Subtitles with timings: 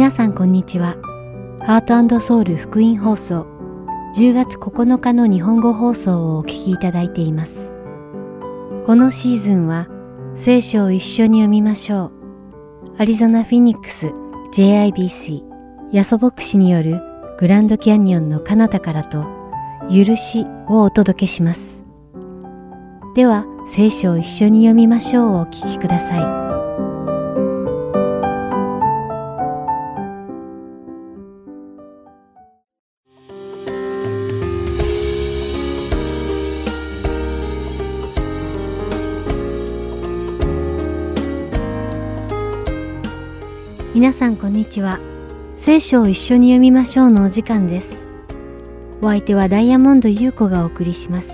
[0.00, 0.96] 皆さんこんにちは。
[1.60, 3.46] ハートソウル福音放送
[4.16, 7.76] 10月9日の日本語放送をお聞きいただいています。
[8.86, 9.88] このシーズンは
[10.34, 12.12] 聖書を一緒に読みましょう。
[12.96, 14.14] アリゾナ・フィニックス
[14.54, 15.42] JIBC
[15.92, 17.02] ヤソ牧師による
[17.38, 19.26] グランドキャニオンの彼方からと
[19.90, 21.84] 許しをお届けします。
[23.14, 26.39] では聖書を一緒に読みましょうをお聞きください。
[44.00, 44.98] 皆さんこんにちは。
[45.58, 48.06] 聖書を一緒に読みましょうのお時間です。
[49.02, 51.30] お相手はダイヤモンド優子がお送りします。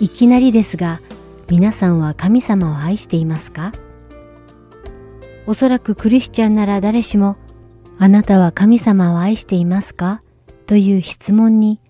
[0.00, 1.00] いきなりですが、
[1.48, 3.72] 皆さんは神様を愛していますか？
[5.46, 7.38] おそらくクリスチャンなら誰しも、
[7.98, 10.20] あなたは神様を愛していますか？
[10.66, 11.80] という質問に、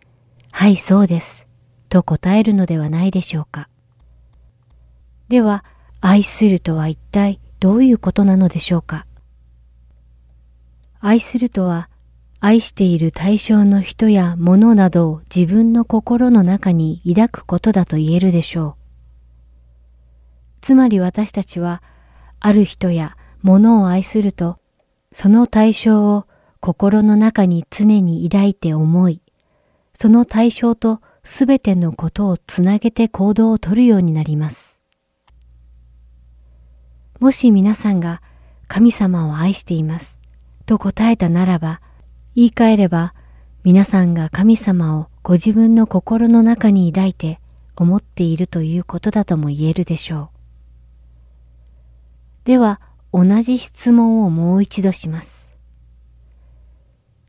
[0.53, 1.49] はい、そうです、
[1.89, 3.69] と答えるのではないでしょうか。
[5.27, 5.65] では、
[6.01, 9.07] 愛するとは一体どういうことなのでしょうか？
[11.01, 11.89] 愛するとは、
[12.39, 18.75] 愛している対象の人や物などを自分の心の中に抱くことだと言えるでしょう。
[20.61, 21.83] つまり私たちは、
[22.39, 24.59] ある人や物を愛すると、
[25.11, 26.27] その対象を
[26.61, 29.23] 心の中に常に抱いて思い、
[29.95, 34.74] その対象とすべてのことをつなげて行動をとるようになります。
[37.21, 38.21] もし皆さんが
[38.69, 40.21] 神様を愛しています
[40.67, 41.81] と答えたならば、
[42.35, 43.15] 言い換えれば
[43.63, 47.41] 皆さんが神様をご自分の心の中に抱いて
[47.77, 50.31] 思っているということだとも言えるでしょ
[52.45, 52.47] う。
[52.47, 52.81] では、
[53.13, 55.55] 同じ質問をもう一度します。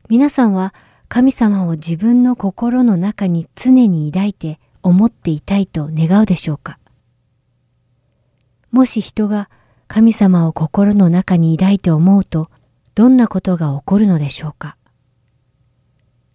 [0.08, 0.74] 皆さんは
[1.08, 6.78] 神様を自分の心の中に常に抱いて思っていたいと願うでしょうか？
[8.72, 9.48] もし人が
[9.88, 12.50] 神様を心の中に抱いて思うと、
[12.94, 14.76] どんなことが起こるのでしょうか？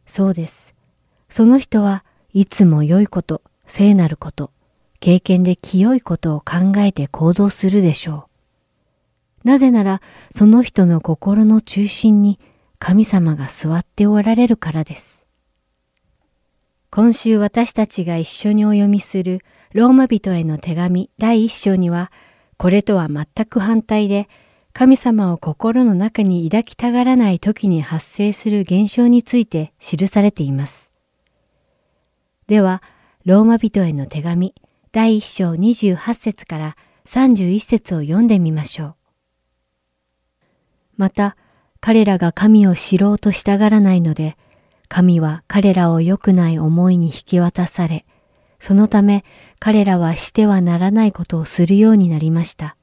[0.05, 0.75] そうです。
[1.29, 2.03] その人は
[2.33, 4.51] いつも良いこと、聖なること、
[4.99, 8.27] 経験で清いことを考えて行動するでしょ
[9.43, 9.47] う。
[9.47, 12.39] なぜなら、その人の心の中心に
[12.77, 15.25] 神様が座っておられるからです。
[16.89, 19.39] 今週私たちが一緒にお読みする
[19.73, 22.11] ローマ人への手紙第一章には、
[22.61, 24.29] これとは全く反対で、
[24.71, 30.91] 神様を心の中に抱きたがらない時に発生する現象について記されています。
[32.45, 32.83] では、
[33.25, 34.53] ローマ人への手紙
[34.91, 36.77] 第1章28節から
[37.07, 38.95] 31節を読んでみましょう。
[40.97, 41.35] また、
[41.79, 44.37] 彼らが神を知ろうとしたがらないので、
[44.87, 48.05] 神は彼らを良くない思いに引き渡され、
[48.59, 49.25] そのため
[49.63, 52.75] 彼らはしてはならないことをするようになりました。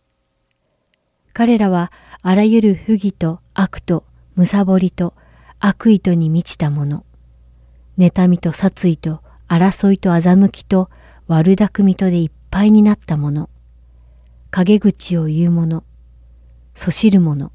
[1.32, 1.90] 彼らは
[2.22, 4.04] あらゆる不義と悪と
[4.36, 5.12] 貪りと
[5.58, 7.04] 悪意とに満ちたもの、
[7.98, 10.88] 妬みと殺意と争いと欺きと
[11.26, 13.50] 悪巧みとでいっぱいになったもの、
[14.52, 15.82] 陰口を言う者、
[16.76, 17.50] そしる者、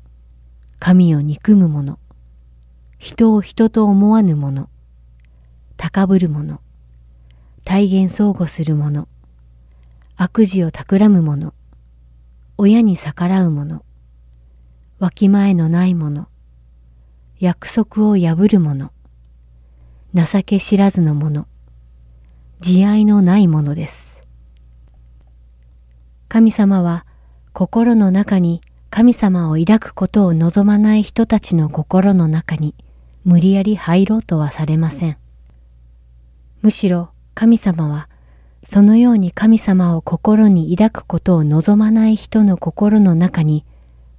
[0.79, 1.97] 神を憎む者、
[2.97, 4.67] 人を人と思わぬ者、
[5.77, 6.59] 高ぶる者、
[7.63, 9.07] 体現相互する者、
[10.15, 11.53] 悪事を企む者、
[12.57, 13.83] 親に逆らう者、
[14.99, 16.27] わきまえのない者、
[17.39, 18.91] 約束を破る者、
[20.13, 21.47] 情け知らずの者、
[22.59, 24.21] 慈愛のない者です。
[26.29, 27.05] 神様は
[27.51, 32.75] 心の中に神様を抱くことを望まない人たちの心の中に
[33.25, 35.17] 無理やり入ろうとはされません。
[36.61, 38.07] むしろ神様は
[38.65, 43.65] そのように神様を心に抱くことを望まない人の心の中に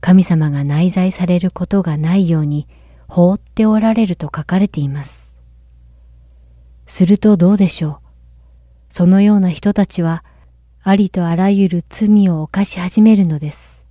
[0.01, 2.69] 神様が内在されることがないように
[3.09, 5.35] 放っておられると書かれています。
[6.87, 7.99] するとどうでしょう？
[8.91, 10.23] そのような人たちは
[10.83, 13.87] ありとあらゆる罪を犯し始めるのです。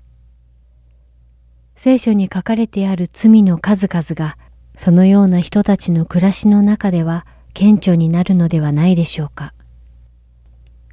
[1.76, 4.38] 聖書に書かれてある罪の数々が
[4.78, 7.26] そのような人たちの暮らしの中では
[7.56, 9.54] 顕著になるのではないでしょうか。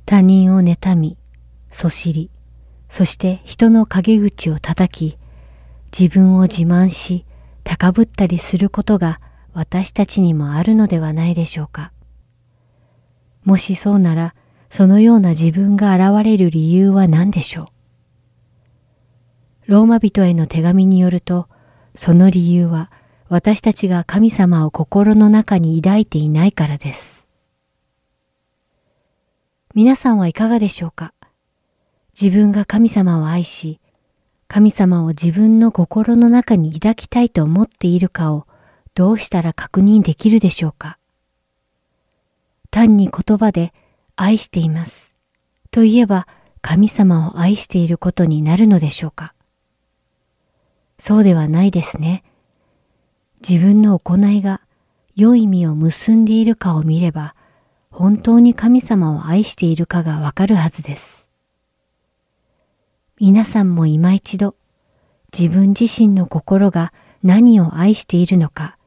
[0.06, 1.17] 他人を妬み、
[1.70, 2.31] そしり、
[2.88, 5.19] そして人の陰口を叩き、
[5.97, 7.25] 自分を自慢し、
[7.64, 9.20] 高ぶったりすることが
[9.52, 11.93] 私たちにもあるのではないでしょうか。
[13.44, 14.35] もしそうなら、
[14.70, 17.67] そのような自分が現れる理由は何でしょう。
[19.67, 21.49] ローマ人への手紙によると、
[21.94, 22.91] その理由は
[23.29, 27.19] 私たちが神様を心の中に抱いていないからです。
[29.72, 31.14] 皆さんはいかがでしょうか？
[32.20, 33.78] 自分が神様を愛し、
[34.49, 38.49] 神様を自分の心の中に抱きたいと思っているかを
[38.96, 40.99] どうしたら確認できるでしょうか？
[42.72, 43.72] 単に言葉で
[44.17, 45.14] 愛しています。
[45.70, 46.26] と言えば
[46.62, 49.34] 神様を愛していることになるのでしょうか？
[50.99, 52.25] そうではないですね。
[53.49, 54.62] 自分の行いが
[55.14, 57.37] 良い意味を結んでいるかを見れば、
[58.00, 61.29] 本当に神様を愛しているかがわかるはずです。
[63.20, 64.56] 皆さんも今一度、
[65.38, 68.79] 自分自身の心が何を愛しているのか、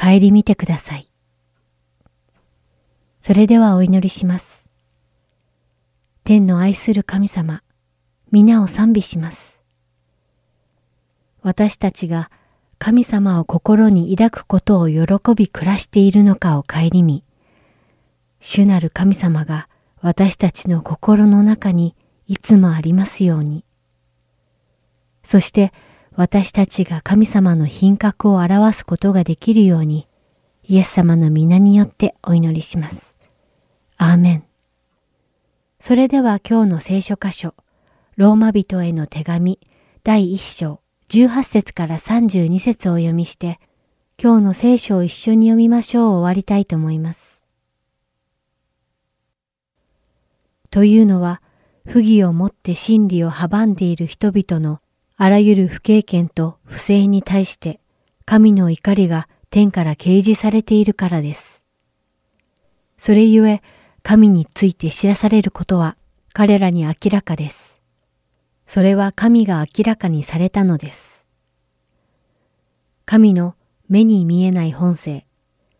[0.00, 1.10] 顧みてください。
[3.20, 4.68] それではお祈りします。
[6.22, 7.64] 天の愛する神様、
[8.30, 9.60] 皆を賛美します。
[11.42, 12.30] 私たちが
[12.78, 17.24] 神様を心に抱くことを喜び暮らしているのかを顧み、
[18.44, 19.68] 主なる神様が
[20.00, 21.94] 私たちの心の中に
[22.26, 23.64] いつもありますように。
[25.22, 25.72] そして
[26.16, 30.08] 私たちが神様の品格を表すことができるように、
[30.64, 33.16] イエス様の皆によってお祈りします。
[33.96, 34.44] アーメン。
[35.78, 37.54] それでは今日の聖書箇所、
[38.16, 39.60] ローマ人への手紙
[40.02, 40.80] 第一章
[41.10, 43.60] 18節から32節を読みして、
[44.20, 47.31] 今日の聖書を一緒に読みましょうを終わりたいと思います。
[50.72, 51.42] というのは、
[51.84, 54.80] 不義をもって真理を阻んでいる人々の
[55.18, 57.78] あらゆる不経験と不正に対して、
[58.24, 61.62] 神の怒りが天から掲示されているからです。
[62.96, 63.62] それゆえ、
[64.02, 65.96] 神について知らされることは
[66.32, 67.82] 彼らに明らかです。
[68.66, 71.26] それは神が明らかにされたのです。
[73.04, 73.56] 神の
[73.90, 75.26] 目に見えない本性、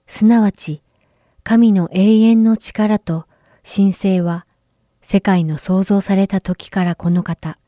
[0.07, 0.83] すなわち
[1.45, 3.25] 神の永遠の力と
[3.65, 4.47] 神聖は
[5.13, 7.59] 世界の創造された時からこの方、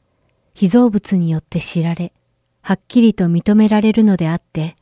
[0.55, 2.14] 被造物によって知られ、
[2.62, 4.76] はっきりと認められるのであって、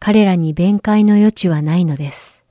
[0.00, 2.44] 彼らに弁解の余地はないのです。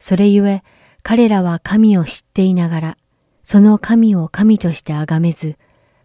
[0.00, 0.64] それゆえ、
[1.04, 2.96] 彼らは神を知っていながら、
[3.44, 5.56] その神を神として崇めず、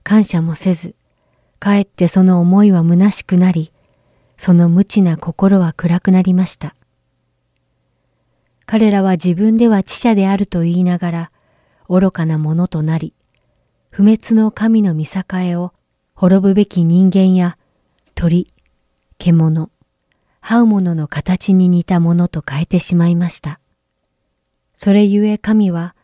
[0.04, 0.94] 感謝もせず、
[1.58, 3.72] かえってその思いは虚しくなり、
[4.38, 6.76] その無知な心は暗くなりました。
[8.68, 11.32] 彼らは自分では知者であると言いながら、
[11.90, 13.14] 愚かなものとなり、
[13.90, 15.24] 不滅の神の見境
[15.62, 15.74] を
[16.14, 17.58] 滅ぶべき人間や
[18.14, 18.48] 鳥、
[19.18, 19.72] 獣、
[20.42, 23.60] 這う者の形に似たものと変えてしまいました。
[24.76, 25.96] それゆえ神は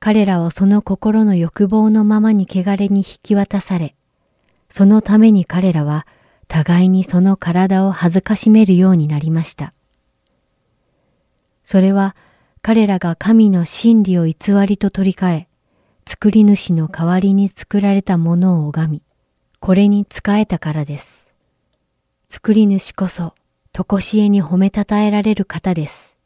[0.00, 3.94] 彼らをその心の欲望のままに汚れに引き渡され、
[4.68, 6.06] そのために彼らは
[6.48, 9.72] 互いにその体を恥ずかしめるようになりました。
[11.64, 12.16] それは
[12.66, 14.34] 彼らが神の真理を偽
[14.66, 15.48] りと取り替え、
[16.06, 19.02] 作り主の代わりに作られたものを拝み、
[19.60, 21.30] これに仕えたからです。
[22.30, 23.34] 作り主こそ、
[23.74, 26.16] とこしえに褒めたたえられる方です。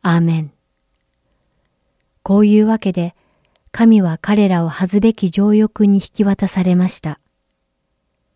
[0.00, 0.52] アーメン。
[2.22, 3.14] こういうわけで、
[3.70, 7.20] 神は彼らを恥ずべき情欲に引き渡されました。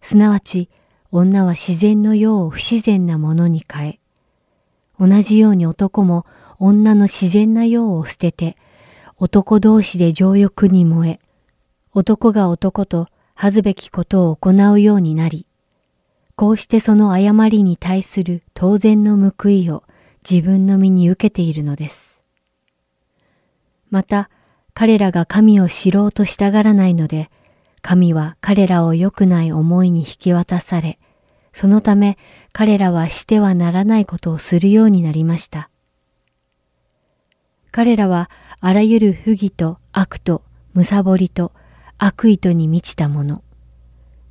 [0.02, 0.68] すなわち、
[1.12, 4.00] 女は自然の世を不自然なものに変え、
[5.00, 6.26] 同じように男も
[6.58, 8.56] 女の自然な世を捨てて、
[9.16, 11.20] 男同士で情欲に燃え、
[11.92, 15.46] 男が男と恥ずべきことを行うようになり、
[16.36, 19.82] こうしてその誤りに対する当然の報いを
[20.28, 22.22] 自分の身に受けているのです。
[23.90, 24.30] また、
[24.74, 27.30] 彼らが神を知ろうとしたがらないので、
[27.82, 30.98] 神は彼らを良くない思いに引き渡され、
[31.52, 32.18] そのため
[32.52, 35.70] 彼らはしてはならないことをするようになりました。
[37.78, 40.42] 彼らはあらゆる不義と悪と
[40.74, 41.52] 貪りと
[41.96, 43.44] 悪意とに満ちたもの、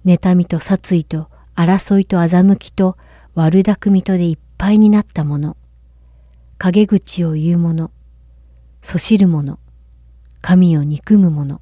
[0.05, 2.97] 妬みと殺意と争いと欺きと
[3.35, 5.55] 悪巧みとでいっぱいになったもの、
[6.57, 7.89] 陰口を言う者、
[8.81, 9.59] そしる者、
[10.41, 11.61] 神を憎む者、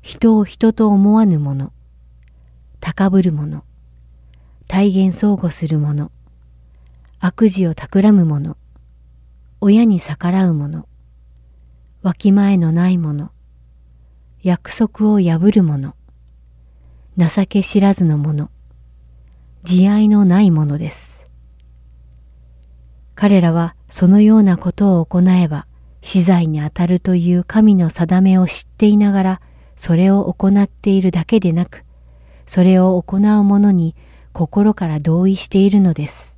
[0.00, 1.70] 人を人と思わぬ者、
[2.80, 3.62] 高ぶる者、
[4.66, 6.10] 体現相互する者、
[7.20, 8.56] 悪事を企む者、
[9.60, 10.86] 親に逆らう者、
[12.02, 13.32] わきまえのない者、
[14.40, 15.96] 約束を破る者、
[17.16, 18.50] 情け知らずの者、
[19.64, 21.26] 慈愛のない者です。
[23.16, 25.66] 彼らはそのようなことを行えば、
[26.02, 29.40] 死罪にあたるという神の定めを知っていながら、
[29.74, 31.84] それを行っているだけでなく、
[32.46, 33.96] それを行う者に
[34.32, 36.37] 心から同意しているのです。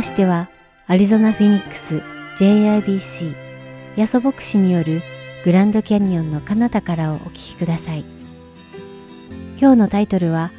[0.00, 0.48] ましては、
[0.86, 2.00] アリゾナ・フィニックス
[2.38, 3.34] JIBC
[3.96, 5.02] ヤソ牧師による
[5.44, 8.04] グランドキャニオンの彼方からをお聞きください。
[9.60, 10.52] 今日のタイトルは、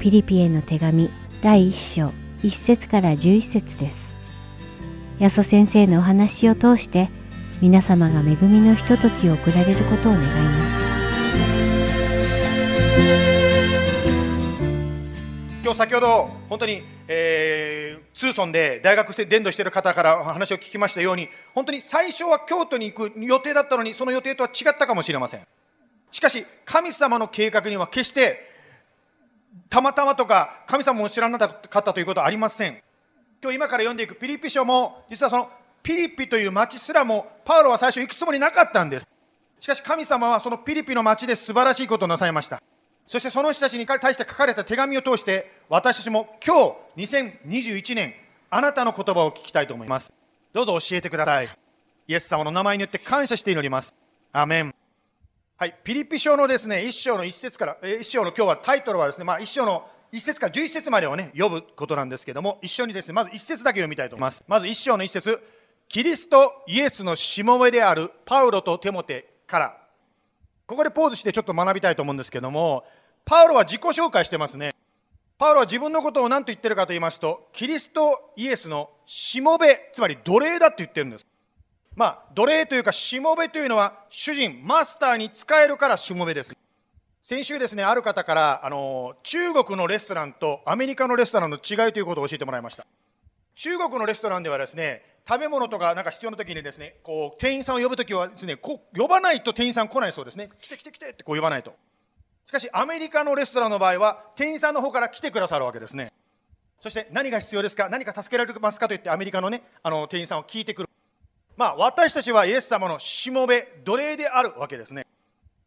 [0.00, 1.10] ピリピへの手紙
[1.42, 4.16] 第1章1節から11節です。
[5.18, 7.10] ヤソ先生のお話を通して、
[7.60, 10.86] 皆様が恵みのひとときを送られることを願います。
[15.62, 25.46] 今日先ほど本当に、えー、ツーソンで大学生伝道している方から話を聞きましたように本当に最初は京都に行く予定だったのにその予定とは違ったかもしれません。
[26.10, 28.38] しかし神様の計画には決して
[29.68, 32.82] たまたまとか神様も知らなかったということはありません。
[33.42, 35.50] 今日今から読んでいくピリピ書も実はその
[35.82, 39.06] ピリピという町すらもパウロは最初行くつもりなかったんです。
[39.60, 42.60] しかし神様はそのピリピの町で素晴らしいことをなさいました。
[43.06, 48.14] そしてその人たちに対して書かれた手紙を通して私たちも今日2021年
[48.50, 50.12] あなたの言葉を聞きたいと思います。
[50.52, 51.48] どうぞ教えてください。
[52.08, 53.94] イエス様の名前によって感謝して祈ります。
[54.32, 54.74] アメン。
[55.56, 64.44] はいピリピ書のですね一章の一節から一章の今日はタイトルはですねまあ一章の一節から11節までをね読むことなんですけども一緒にですねまず一節だけ読みたいと思います。
[64.48, 65.40] まず一章の一節。
[65.88, 69.76] キリストイエスのしもべであるパウロとテモテから。
[70.66, 72.84] ここでポーズしてちょっと学びたいと思うんですけども、
[73.26, 74.72] パウロは自己紹介してますね。
[75.36, 81.26] パウロは自分のことを何と言ってるかと言いますと、キリストイエスのしもべ、つまり奴隷だって言ってるんです。
[81.96, 86.56] まあ、奴隷というか、しもべというのは、主人、マスターに使えるからしもべです。
[87.24, 92.86] 先週ですね、ある方から、あの、中国のレストランとアメリカのレストランの違いということを教えてもらいました。
[93.56, 100.48] 中国のレストランではですね、食べ物とかなんか必要な時にですね、こう、店員さんを呼ぶ時はですね、こう、呼ばないと店員さん来ないそうですね。
[100.60, 101.74] 来て来て来てってこう呼ばないと。
[102.46, 106.12] しかし、アメリカのレストランの場合は、店員さんの方から来てくださるわけですね。
[106.80, 107.88] そして、何が必要ですか？
[107.88, 110.88] 何か助けられますかと言って、アメリカのね、あの、店員さんを聞いてくる。
[111.56, 115.06] まあ、私たちはイエス様のしもべ、奴隷であるわけですね。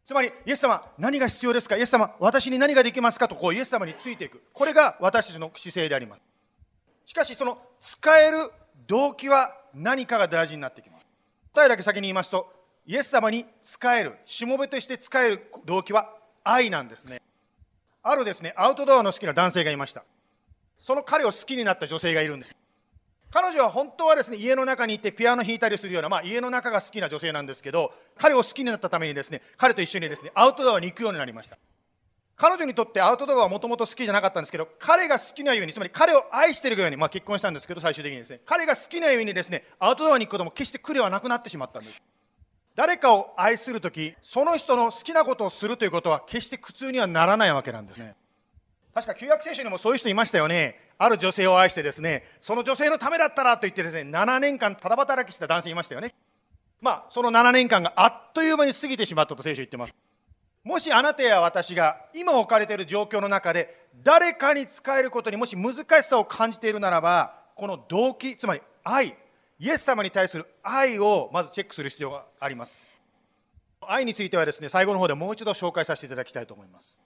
[0.06, 1.76] つまり、イエス様、何が必要ですか？
[1.76, 3.28] イエス様、私に何ができますか？
[3.28, 4.42] と、こう、イエス様についていく。
[4.54, 6.22] これが私たちの姿勢であります。
[7.04, 8.50] しかし、その使える
[8.86, 11.06] 動機は何かが大事になってきます。
[11.52, 12.50] 答えだけ先に言いますと、
[12.86, 16.14] イエス様に仕える、しもべとして仕える動機は
[16.50, 17.22] 愛なんですね。
[18.02, 20.04] あるですね、アウトドアの好きな男性がいました。
[20.78, 22.56] その彼を好きになった女性がいるんです。
[23.30, 31.56] 彼女は本当はですね、家の中にいてピアノ弾いたりするような、まあ、家の中が好きな女性なんですけど、彼を好きになったためにですね、彼と一緒にですね、アウトドアに行くようになりました。
[32.34, 42.02] 彼女にとってアウトドアはもともと好きじゃなかったんですけど、彼が好きなように、つまり彼を愛しているように、まあ、結婚したんですけど、最終的にですね、彼が好きなようにですね、アウトドアに行くことも決して苦ではなくなってしまったんです。
[42.80, 48.14] 誰かを愛するとき、その人の好きなことをするということは、決して苦痛にはならないわけなんですね。
[48.94, 50.80] 確か旧約聖書にもそういう人いましたよね。
[50.96, 56.14] ある女性を愛してですね、その女性のためだったらと言ってですね、7年間ただ働きした男性いましたよね。
[56.80, 59.94] まあ、その7年間があっという間に過ぎてしまったと聖書言ってます。
[60.64, 69.18] もしあなたや私が今置かれている状況の中で誰かに使えることにもし難しさを感じているならばこの動機つまり愛
[69.62, 72.86] イエス様に対する愛をまずチェックする必要があります。
[73.82, 77.02] 愛についてはですね最後の方でもう一度紹介させていただきたいと思います。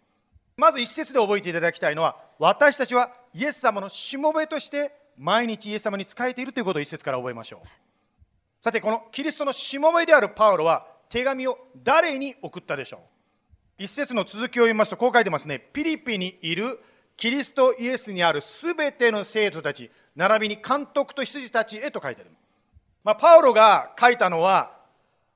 [0.56, 7.66] まず一節で覚えていただきたいのは私たちはイエス様のしもべとして毎日イエス様に仕えているということを一節から覚えましょう。
[8.62, 13.82] さてこのキリストのしもべであるパウロは手紙を誰に送ったでしょう？
[13.82, 15.58] 一節の続きを読みますとこう書いてますね。
[15.58, 16.78] ピリピにいる
[17.16, 22.43] キリストイエスにあるすべての生徒たち並びに監督と羊たちへと書いてある、ます。
[23.12, 24.74] あ、パウロが書いたのは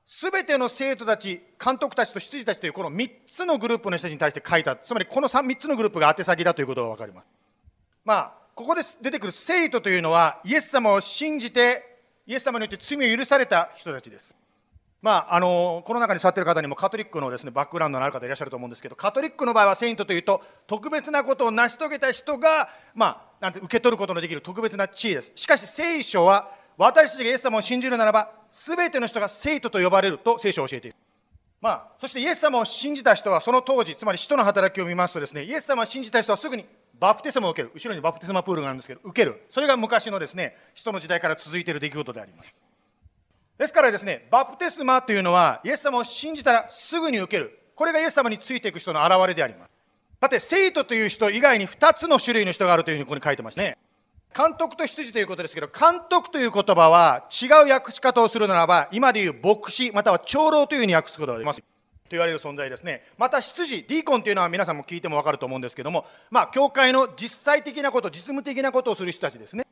[0.05, 4.75] すべての生徒たち監督たちと羊たちというこの3つのグループの人たちに対して書いた。
[4.75, 7.27] つまりこの 3, 3つのグループが宛先だということが分かります。
[8.03, 14.35] まあここで出てくる生徒というのはイエス様を信じてイエス様によって罪を許された人たちです。
[15.01, 25.31] まあ、あのこの中に座っている方にもカトリックのです、ね、バックグラウンドのある方いらっしゃると思うんですけどカトリックの場合はセイントというと特別なことを成し遂げた人が、まあ、なんて受け取ることのできる特別な地位です。
[25.35, 30.97] しかし聖書は私たちがイエス様を信じるならば全ての人が聖徒と呼ばれると聖書を教えている、
[31.61, 36.65] まあ、そしてイエス様を信じた人はその当時つまり使徒の働きを見ますとですねイエス様を信じた人はすぐに
[36.99, 42.63] バプテスマを受ける後ろにバプテスマプールがあるんですけど受けるそれが昔のですね使徒の時代から続いている出来事であります
[43.59, 47.59] ですからですね、バプテスマというのは、イエス様を信じたらすぐに受ける。
[47.75, 49.71] これがイエス様についていく人の表れであります。
[50.21, 53.77] さて、生徒という人以外に2つの種類の人があるというふうにここに書いてますね。
[54.35, 61.59] 監督と羊ということですけど、監督という言葉は違う訳し方をするならば、今でいう牧師、または長老というふうに訳すことができます。
[61.59, 61.65] と
[62.15, 63.03] 言われる存在ですね。
[63.17, 69.65] また羊、ディーコンというのは皆さんも聞いてもわかると思うんですけども、まあ、教会の実際的なこと、実務的なことをする人たちですね。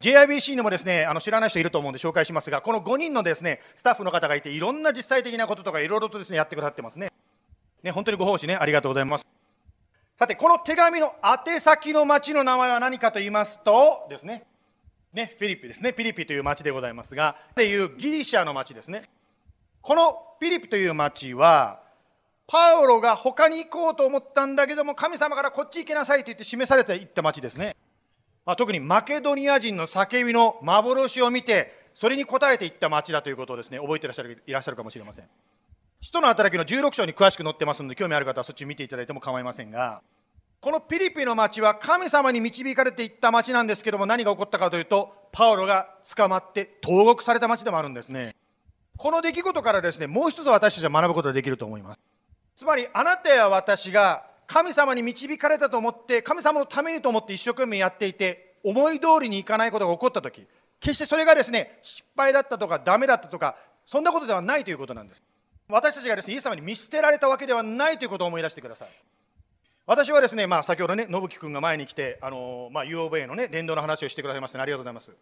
[0.00, 7.10] JIBC にもですねあの知らない人いると思うんで紹介しますがこの5人のですねスタッフの方がいていろんな実際的なこととかいろいろとですねやってくださってますね
[7.82, 9.37] ね本当にご奉仕ねありがとうございます
[10.18, 14.44] さてこの手紙の宛先の町の名前は何かと言いますとですね。
[15.12, 15.92] ねフィリピですね。
[15.92, 19.04] フィリピという町でございますがっていうギリシャの町ですね。
[19.80, 21.82] このフィリピという町は
[22.48, 27.76] パウロが他に行こうと思ったんだけども神様からこっち行きなさいと言って示されていった町ですね。
[28.44, 35.26] まあ、特にマケドニア人の叫びの幻を見て、それに応えていった町だということをですね、覚えていらっしゃるいらっしゃるかもしれません。
[36.00, 40.02] 使徒の働きの16章に詳しく載ってますので、興味ある方はそっち見ていただいても構いませんが、
[40.60, 48.34] このピリピの町は神様に導かれていった町なんですけども、何が起こったかというと、パウロが捕まって投獄された町でもあるんですね。
[48.96, 52.00] この出来事からですね、もう一つ私たちは学ぶことができると思います。
[52.54, 60.46] つまり、あなたや私が神様に導かれたと思って神様のためにと思って一生懸命やっていて思い通りにいかないことが起こった時
[60.80, 65.22] 決してそれがですね失敗だったとかダメだったとかそんなことではないということなんです
[65.68, 68.88] 私たちがですねイエス様に見捨てられたわけではないということを思い出してください
[69.86, 75.12] 私はですね、まあ、先ほどね信樹君が前に来てあの、まあ、UOV のね伝道の話をしてくださいまして、ありがとうございます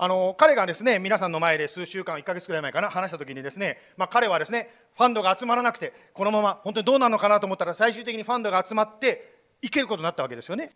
[0.00, 10.70] あの彼がですね皆さんの前で数週間、1か月くらい前かな、話したときに、ですね、まあ、彼はですねファンドが集まらなくて、このまま本当にどうなるのかなと思ったら、最終的にファンドが集まって、いけることになったわけですよね。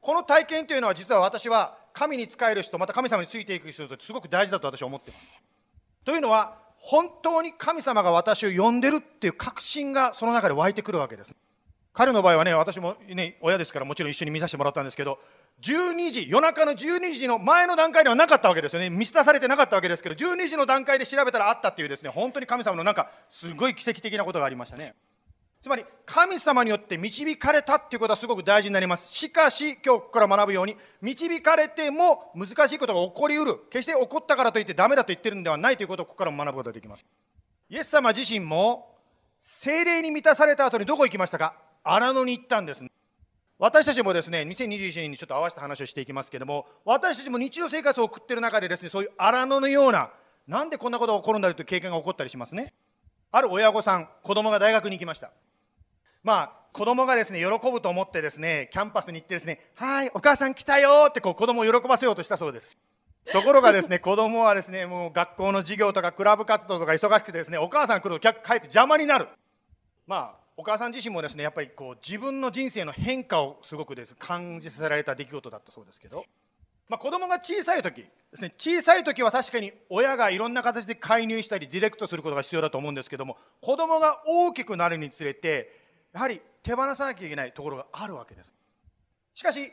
[0.00, 5.34] この体験というのは、実は私は神に仕える人、また神様についていく人にとってすごく大事だと私は思っています。
[6.04, 11.34] というのは、本当に神様が私を呼んでるっていう確信がその中で湧いてくるわけです。
[11.94, 15.20] 彼の場合はね、私もね、親ですからもちろん一緒に見させてもらったんですけど、
[15.62, 18.90] 12時、夜中の12時の前の段階ではなかったわけですよね。
[18.90, 24.94] 見捨てされてなかったわけですけど、12時の段階で調べたらあったっていうですね、本当に神様のなんか、すごい奇跡的なことがありましたね。
[25.64, 29.10] つまり、神様によって導かれたっていうことはすごく大事になります。
[29.10, 33.60] しかし、今日ここから学ぶように、導かれても難しいことが起こりうる。
[33.70, 37.06] 決して起こったからといってダメだと言ってるんではないということをここから学ぶことができます。
[37.70, 38.94] イエス様自身も、
[39.38, 41.54] 精霊に満たされた後にどこ行きましたか？
[41.82, 42.84] 荒野に行ったんです。
[43.58, 50.10] 私たちもですね、2021年にちょっと合わせた話をしていきますけども、私たちも日常生活を送ってる中でですね、そういう荒野のような、
[50.46, 52.74] なんでこんなことが起こるんだろうという経験が起こったりしますね。
[53.32, 55.32] ある親御さん、子供が大学に行きました。
[56.24, 62.76] まあ、子供がですね、喜ぶと思ってですね、キャンパスに行ってですね、はい、お母さん来たよってこう子供を喜ばせようとしたそうです。
[63.32, 69.28] ところがですね、子供はですね、もう学校の授業とかクラブ活動とか忙しくてですね、お母さん来ると帰って邪魔になる。
[70.06, 76.24] まあ、お母さん自身もですねやっぱりこう自分の人生の変化をすごくです感じさせられた出来事だったそうですけど、
[76.88, 85.83] まあ、子供が小さい時ですね小さい時は確かに親がいろんな形で介入したりディレクトすることが必要だと思うんですけども子供が大きくなるにつれて
[86.14, 88.54] やはり手放さなきゃいけないところがあるわけです。
[89.34, 89.70] しかし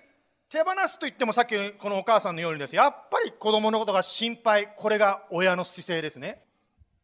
[0.49, 2.75] 手放すと言ってもさっきこのお母さんのようにです。
[2.75, 4.73] やっぱり子供のことが心配。
[4.75, 6.43] これが親の姿勢ですね。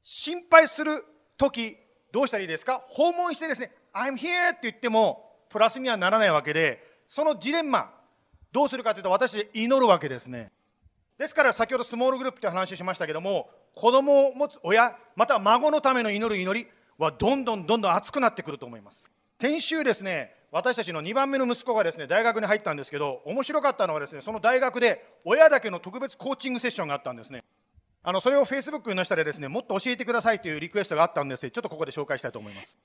[0.03, 1.05] 心配する
[1.37, 1.77] 時
[2.11, 2.83] どうしたらいいですか？
[2.87, 7.93] 訪問してですね、I'm here って言っても、プラスにはならないわけで、そのジレンマ、
[8.51, 10.51] どうするかというと、私で、祈るわけですね。
[11.17, 19.11] ですから、先ほどスモールグループという話をしましたけども、子供を持つ親、または孫のための祈る祈りは、どんどんどんどん熱くなってくると思います。
[19.39, 27.43] 先週ですね、私たちの2番目の息子がですね、大学に入ったんですけど、面白かったのはですね、その大学で親だけの特別コーチングセッションがあったんですね。
[28.03, 32.79] あのそれをフェイスブックの下でですねもっと教えてくださいというリクエストがあったんですちょっとここで紹介したいと思います。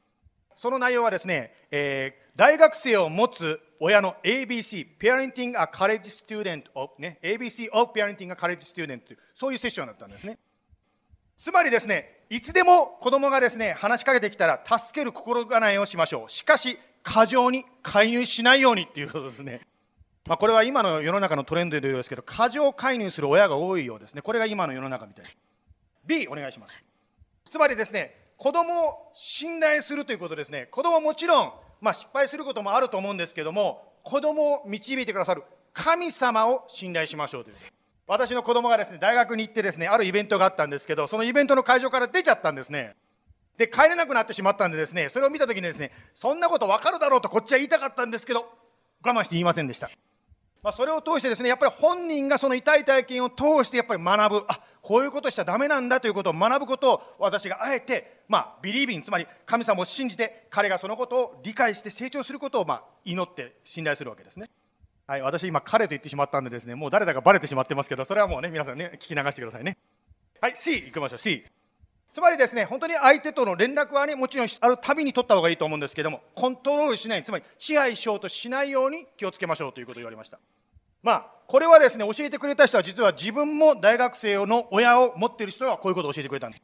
[0.56, 10.38] その内容はですね、えー、大学生を持つ親の ABC Parenting a College Student of、ね、ABC of Parenting a College Student というそういうセッションだったんですね。
[11.42, 19.62] つまりですねいつでも子供がですね話しかけてきたら助ける心構えをしましょうしかし過剰に介入しないようにっていうことですね
[20.28, 24.22] まあ、これは今の世の中のトレンドでですけど、過剰介入する親が多いようですね。
[24.22, 25.38] これが今の世の中みたいです。
[26.06, 26.74] B、お願いします。
[27.48, 30.66] つまりですね、子供を信頼するということですね。
[30.66, 37.56] 子供はもちろん、まあ、失敗することもあると思うんですけども、子供を導いてくださる神様を信頼しましょうという。
[38.06, 42.96] 私の子供がですね、大学に行ってですね、あるイベントがあったんですけど、そのイベントの会場から出ちゃったんですね。
[43.56, 48.46] で、帰れなくなってしまったんでですね、それを見たときにですね、そんなこと分かるだろうとこっちは言いたかったんですけど、
[49.04, 49.90] 我慢して言いませんでした。
[50.62, 64.48] まあ、それを通してですねやっぱり本人がその痛い体験を通してやっぱり学ぶあこういうことしちゃだめなんだということを学ぶことを私があえて、まあ、ビリービンつまり神様を信じて彼がそのことを理解して成長することを、まあ、祈って信頼するわけですね。
[65.12, 69.76] はい、私今彼と言ってしまったんでですねもう誰だかバレてしまってますけどそれはもうね皆さんね聞き流してくださいね。
[70.40, 71.44] はい C いきましょう C
[72.10, 80.38] つまりですね本当に相手との連絡はねもちろんあるたびに取った方がいいと思うんですけどもコントロールしないつまり支配しようとしないように気をつけましょうということを言われました。
[81.02, 86.62] まあ、これはですね、教えてくれた人は実は自分も大学生の親を持っている人がこういうことを教えてくれたんです。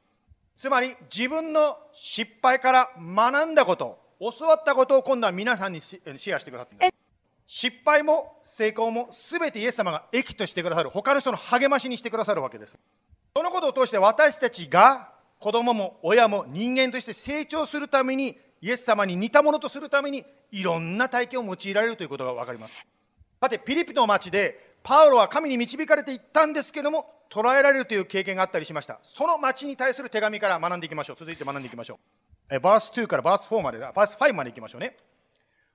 [0.56, 6.94] つまり、自分の失敗から学んだこと、教わったことを今度は皆さんにシェアしてくださって
[7.50, 12.78] 失敗も成功も全てイエス様が益としてくださる他の人の励ましにしてくださるわけです。
[13.34, 15.08] そのことを通して私たちが
[15.40, 22.87] 子供も親も人間として成長するためにイエス様に似たものとするためにいろんな体験を用いられるということが分かります。
[23.40, 29.00] さてピリピの町でパウロは神に導かれていったんですけども捉えられるという経験があったりしました。
[29.02, 31.16] その町に対する手紙から学んでいきましょう。
[31.16, 31.98] 続いて学んでいきましょ
[32.50, 32.61] う。
[32.61, 34.98] バース2からバース4までバース5までいきましょうね。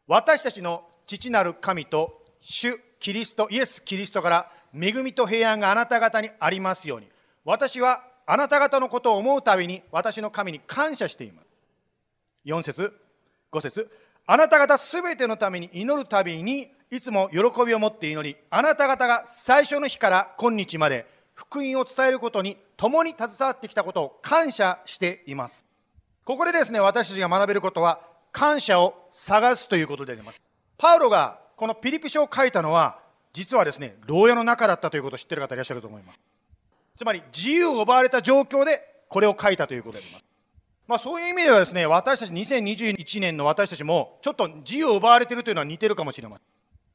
[0.06, 7.08] 私たちの父なる神と主キリストイエス・キリストから恵みと平安があなた方にありますように。
[7.46, 11.48] 私はあなた方のことを思うたびに私の神に感謝しています。
[12.46, 12.94] 4節
[13.52, 13.90] 5節
[14.26, 25.66] あなた方すべてのために祈るたびにいつも喜びを持って祈りあなた方が最初の日から今日まで福音を伝えることに共に携わってきたことを感謝しています。
[26.24, 28.00] ここでですね私たちが学べることは
[28.32, 30.42] 感謝を探すということであります。
[30.78, 33.00] パウロがこのピリピ書を書いたのは
[33.32, 36.22] 実はですね牢屋の中だったということを知っている方いらっしゃると思います。
[36.96, 40.26] つまり自由を奪われた状況でこれを書いたということであります。
[40.86, 46.42] まあ、そういう意味ではですね私たち2021年の私たちもちょっと自由を奪われているというのは似てるかもしれません。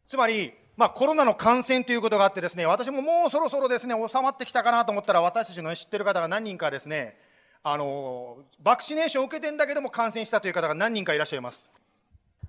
[0.06, 7.16] つまり、まあ、コロナの感染ということがあってですね私ももうそろそろですね収まってきたかなと思ったら私たちの知ってる方が何人かですね
[7.62, 11.70] あのバクシネーションを受けてんだけども感染したという方が何人かいらっしゃいます。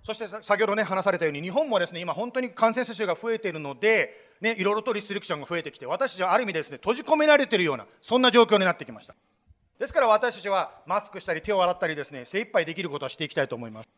[0.10, 9.14] そして先ほどね話されたように日本もですね今本当に感染者数が増えているのでね、いろいろとリストリクションが増えてきて私たちはある意味ですね閉じ込められているようなそんな状況になってきました
[9.78, 13.90] ですから私たちはマスクしたり手を洗ったりですね精一杯できることはしていきたいと思います。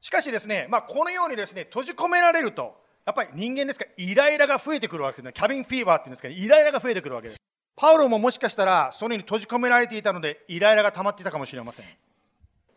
[0.00, 5.32] しかしですね、まあ、このようにですね閉じ込められるとやっぱり人間ですからイライラが増えてくるわけですね。
[5.32, 7.40] キャビンフィーバーっていうんですけどイライラが増えてくるわけです。
[7.74, 11.86] パウロももしかしたらそのように閉じ込められていたのでイライラが溜まっていたかもしれません。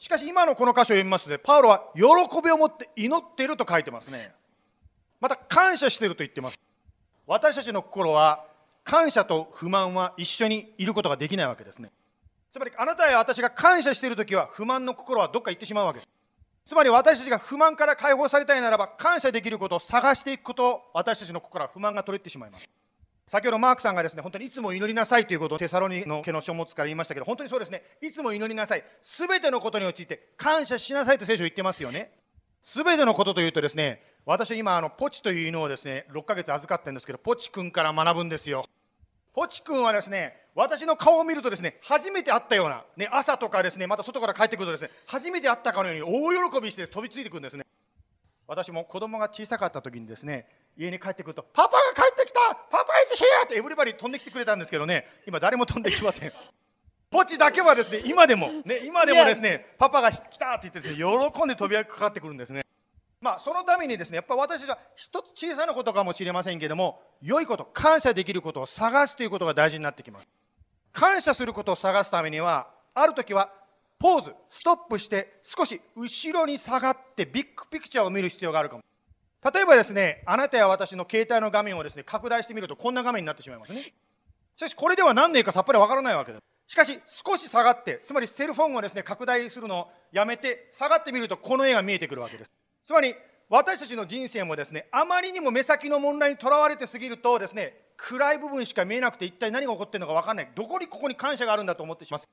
[0.02, 2.02] しかし今のこの箇所を読みますと、ね、パウロは喜
[2.44, 4.34] びを持って祈っていると書いてますね。
[5.20, 6.60] また感謝していると言ってます。
[7.28, 8.44] 私たちの心は
[8.84, 11.92] 感謝と不満は一緒にいることができないわけですね。
[12.52, 16.00] つまりあなたや私が感謝している時は不満の心はどっか行ってしまうわけ。
[16.00, 16.10] です
[16.66, 22.68] つまり私たちが不満から解放されたいならば感謝できることを探していくこと私たちの心は不満が取れてしまいます。
[23.28, 27.84] 先ほどマークさんがですね本当にいつも祈りなさいということをテサロニの毛の書物から言いましたけど本当にそうですね。
[28.02, 28.84] いつも祈りなさい。
[29.02, 32.12] すべてのことについて感謝しなさいと聖書言ってますよね。
[32.62, 38.66] すべてのことというとですね私今あのポチという犬をですね6ヶ月預かってるんですけどポチ君から学ぶんですよ。
[39.34, 47.64] ポチ君はですね私の顔を見るとですね初めて会ったような、ね、朝とかですねまた外から帰ってくるとですね初めて会ったかのように大喜びして飛びついてくるんですね。
[48.48, 50.46] 私も子供が小さかった時にですね
[50.78, 56.34] 家に帰ってくると「パパが帰ってきたパパイスヒア!」ってエブリバリー飛んできてくれたんですけどね今誰も飛んできません
[57.10, 62.66] ポチだけはですね今でもね今でもですねパパが来たって言ってですね喜んで飛びかかってくるんですね
[63.22, 70.28] まあ、そのためにですね、やっぱり私たちは一つ小さなことかもしれませんけれども、良いこと、感謝できることを探すということが大事になってきます。
[70.92, 73.54] 感謝することを探すためには、ある時は
[74.00, 78.82] ポーズ、ストップして、少し後ろに下がってビッグピクチャーを見る必要があるかも。
[79.54, 83.82] 例えばですね、あなたや私の携帯の画面をですね、拡大してみるとこんな画面になってしまいますね。
[84.56, 86.44] しかし、これでは何年かさっぱりわからないわけです。
[86.68, 92.52] しかし、少し下がって、つまりセルフォンをですね、拡大するのをやめて、下がってみるとこの絵が見えてくるわけです。
[92.84, 93.16] つまり
[93.54, 102.30] 私たちの人生もですねあまりにも目先の問題にとらわれてすぎるとですね暗い部分しか見えなくて一体何が起こっているのか分かんないどこにここに感謝があるんだと思ってします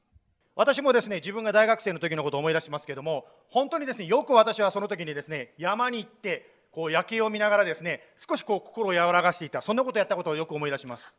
[0.54, 9.62] 私もですね自分が大学生の時のことを思い出しますけども本当にですねよく私はその時にですね山に行ってこう夜景を見ながらですね少しこう心を和らがしていた。
[9.62, 11.16] そんなことをやったことをよく思い出します。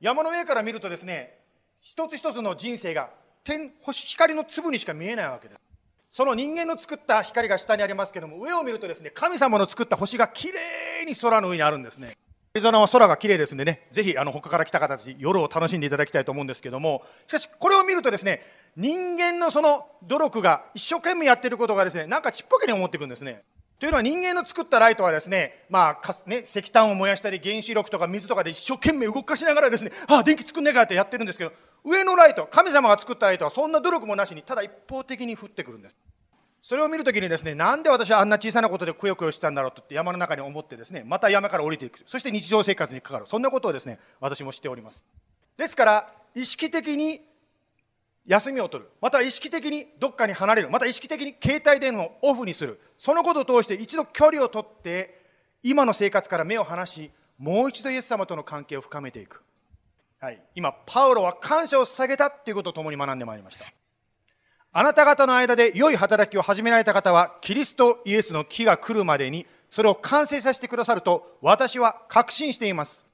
[0.00, 1.38] 山の上から見るとですね
[1.76, 3.10] 一つ一つの人生が
[3.44, 5.60] 天星光の粒にしか見えないわけです。
[6.10, 10.58] その人間の作った光が下にありますけども上を見るとですね神様の作った星がきれ
[11.02, 12.14] いに空の上にあるんですね。
[12.54, 17.02] アリゾナは空がきれいですんでねぜひあの他から来た方たち夜を楽しんでいただきたいと思うんですけども。
[17.26, 18.40] しかしこれを見るとですね
[18.76, 23.42] 人間のその努力が一生懸命やってることがですねなんかちっぽけに思っていくんですね。
[23.78, 31.52] というのは人間の作ったライトはですね,、まあね、石炭を燃やしたり原子力とか水とかで一生懸命動かしながらですねああ電気作んねえかってやってるんですけど
[31.84, 35.96] 上のライト神様が作ったライトはそんな努力もなしにただ一方的に降ってくるんです。
[36.60, 42.00] それを見るときにですねなんで私はあんな小さなことでくよくよしたんだろうとって山の中に思ってですねまた山から降りていく。
[42.04, 43.26] そして日常生活にかかる。
[43.28, 45.04] そんなことをですね私もしております。
[45.56, 47.20] ですから意識的に
[48.28, 55.22] 休みを取るまた意識的にどっかに離れるまた意識的に携帯電話をオフにするそのことを通して一度距離を取って
[55.62, 59.42] 今の生活から目を離しもう一度イエス様との関係を深めていく。
[60.20, 63.64] はい、今、パウロは感謝を捧げたということを共に学んでまいりました。
[64.72, 73.06] あなた方の間で良い働きを始められた方は、キリストイエスの木が来るまでに、それを完成させてくださると、私は確信しています。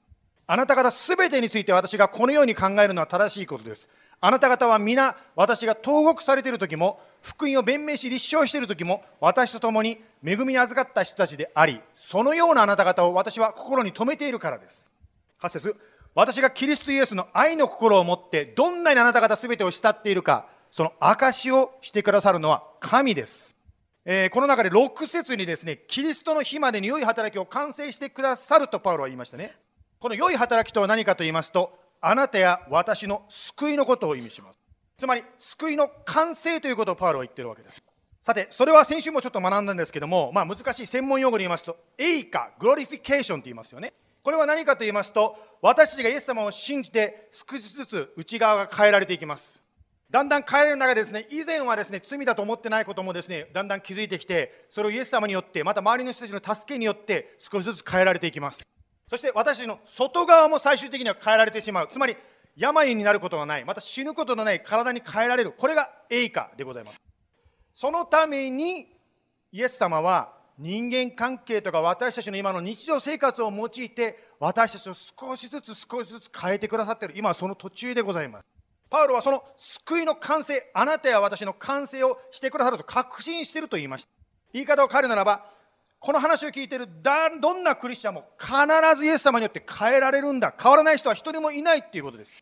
[0.46, 3.90] あなた方すべてについて私がこのように考えるのは正しいことです。
[4.26, 14.90] あなた方は皆、私が投獄されている時も、福音を弁明し立証している時も、私と共に恵みに預かった人たちであり、そのようなあなた方を私は心に留めているからです。
[15.42, 15.76] 8節
[16.14, 23.58] 私がキリストイエスの愛の心を持って、どんなにあなた方すべてを慕っているか、その証をしてくださるのは神です。
[24.06, 29.54] えー、この中で6節にですね、キリストの日までに良い働きを完成してくださるとパウロは言いましたね。
[29.98, 34.58] この良い働きとは何かと言いますと、あなたや私の救いのことを意味します。
[34.98, 37.82] つまり、救いの完成ということをパウロは言ってるわけです。
[38.20, 43.94] さて、それは先週もちょっと学んだんですけども、まあ、難しい専門用語で言いますと、栄華、グロリフィケーションと言いますよね。
[44.22, 49.62] これは何かと言いますと、私たちがイエス様を信じて少しずつ内側が変えられていきます。
[50.10, 58.62] だんだん変える中でですね、以前はですね、罪だと思ってないこともですね、だんだん気づいてきて、それをイエス様によって、また周りの人たちの助けによって少しずつ変えられていきます。
[59.14, 61.88] そして私たちの外側も最終的には変えられてしまう。
[61.88, 62.16] つまり、
[62.56, 65.52] 病になることがない、また死ぬことのない体に変えられる。
[65.52, 67.00] これが栄華でございます。
[67.72, 68.88] そのために、
[69.52, 78.44] イエス様は人間関係とか私たちの今の日常生活を用いて、私たちを少しずつ少しずつ変えてくださっている今はその途中でございます
[78.90, 84.10] パウロはその救いの完成あなたや私の完成をしてくださると確信していると言いました
[84.52, 85.53] 言い方を変えるならば
[86.04, 86.86] この話を聞いている
[87.40, 88.52] どんなクリスチャンも必
[88.94, 90.52] ずイエス様によって変えられるんだ。
[90.62, 92.36] 変わらない人は一人もいないっていうことです。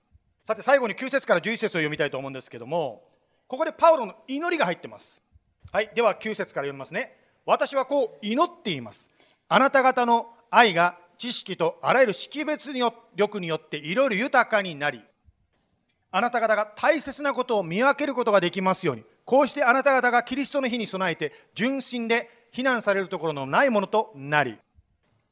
[0.45, 3.05] さて最後に9節から11節を読みたいと思うんですけども
[3.47, 5.23] ここでパウロの祈りが入ってます。
[5.71, 7.17] はいでは9節から読みますね。
[7.47, 9.13] 私はこう祈っています。
[9.49, 12.73] あなた方の愛が知識とあらゆる識別
[13.15, 15.01] 力によっていろいろ豊かになり
[16.11, 24.57] あなた方が大切なことを見分けることができますようにこうしてあなた方がキリストの日に備えて純真で非難されるところのないものとなり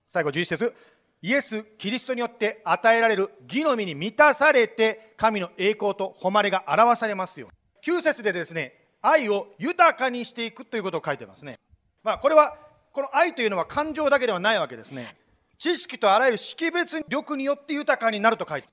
[0.08, 0.74] 最後11節
[1.22, 7.48] イエス・キリストによって与えられる義の実に満たされて神の栄光と誉れが表されますよ
[7.86, 11.58] 9節でですね愛を豊かにしていくということを書いてますね。
[12.02, 12.56] まあこれは
[12.92, 15.16] この愛というのは感情だけではないわけですね。
[15.58, 18.68] 知識とあらゆる識別力によって豊かになると書いて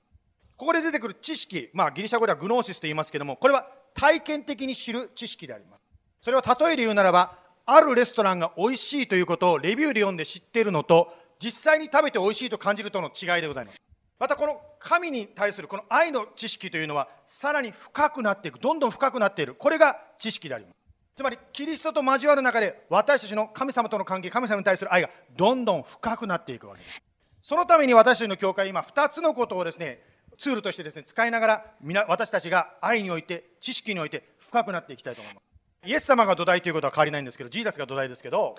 [0.56, 5.82] ここで出てくる知識、まあ、ギリシャ語ではグノーシスと言いますけどもこれは体験的に知る知識であります。
[6.20, 7.37] それは例えで言うならば
[7.70, 13.78] あるレストランが美味しいということをレビューで読んで知っているのと実際に食べて美味しいと感じるとの違いでございます。
[14.18, 18.58] またこの神に対するこの愛の知識というのはさらに深くなっていく。
[18.58, 19.54] どんどん深くなっている。
[19.54, 20.76] これが知識であります。
[21.14, 27.02] つまりキリストと交わる中で私たちの神様との関係神様に対する愛がどんどん深くなっていくわけです。
[27.42, 30.00] そのために私たちの教会今2つのことをですね
[30.38, 31.64] ツールとしてですね使いながら
[32.08, 35.47] 私たちが愛において知識において深くなっていきたいと思います。
[35.86, 38.56] イエス様が土台ということは変わりないんですけどジーザスが土台ですけど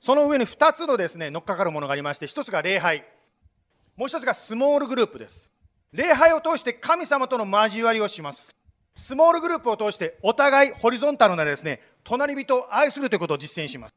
[0.00, 3.04] その上に2つのですね乗っかかるものがありまして1つが礼拝。
[3.96, 5.50] もう1つがスモールグループです。
[5.92, 8.54] 礼拝を通して神様との交わりをします。
[8.94, 13.94] スモールグループを通してお互いホリゾンタルなですね隣人を愛するということを実践します。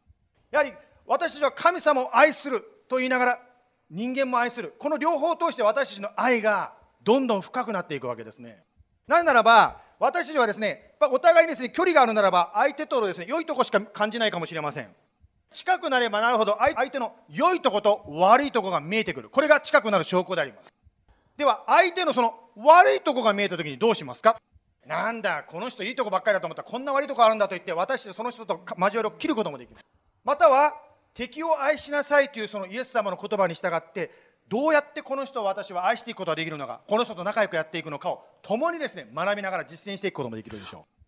[0.51, 0.73] やはり
[1.05, 3.39] 私たちは神様を愛すると言いながら
[3.89, 4.73] 人間も愛する。
[4.77, 8.63] この両方を通して私たちの愛がどんどん深くなっていくわけですね。
[9.07, 14.89] なぜならば私たちはですねお互いにですね距離があるならば相手とのですね良いとこしか感じないかもしれません。
[15.49, 19.29] 近くなればなるほど相手の良いとこと悪いとこが見えてくる。
[19.29, 20.73] これが近くなる証拠であります。
[21.37, 24.35] では相手のその悪いとこが見えた時にどうしますか？
[24.85, 26.63] なんだこの人いいとこばっかりだと思った。
[26.63, 29.79] らこんな悪いとこあるんだと言って私その人と交わりを切ることもできる
[30.25, 30.73] または
[31.13, 34.11] 敵を愛しなさいというそのイエス様の言葉に従って
[34.47, 41.03] どうやってこの人を私は愛していくことができるのかこの人と仲良くやっていくのかを共にですね学びながら実践していくこともできるでしょう。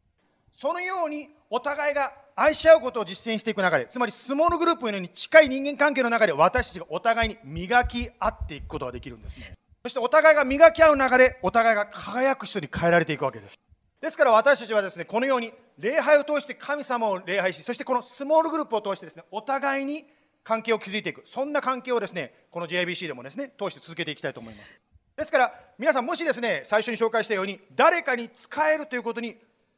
[0.51, 9.51] そのようにお互いが愛し合うことを実践していく中でつまりスモールグループのように近い人間関係の中で私たちがお互いに磨き合っていくことができるんですね。
[9.83, 13.59] そしてお互いが磨き合う中でお互いが輝く人に変えられていくわけです。
[14.01, 20.05] ですから私たちはですねこのように礼拝を通して神様を礼拝しそしてこのスモールグループを通してですねお互いに
[20.45, 21.23] 関係を築いていく。
[21.25, 24.79] そんな関係をですねこの JIBC でもですね通して続けていきたいと思います。
[25.17, 29.35] ですから皆さんもしですね最初に紹介したように誰かに仕えるということに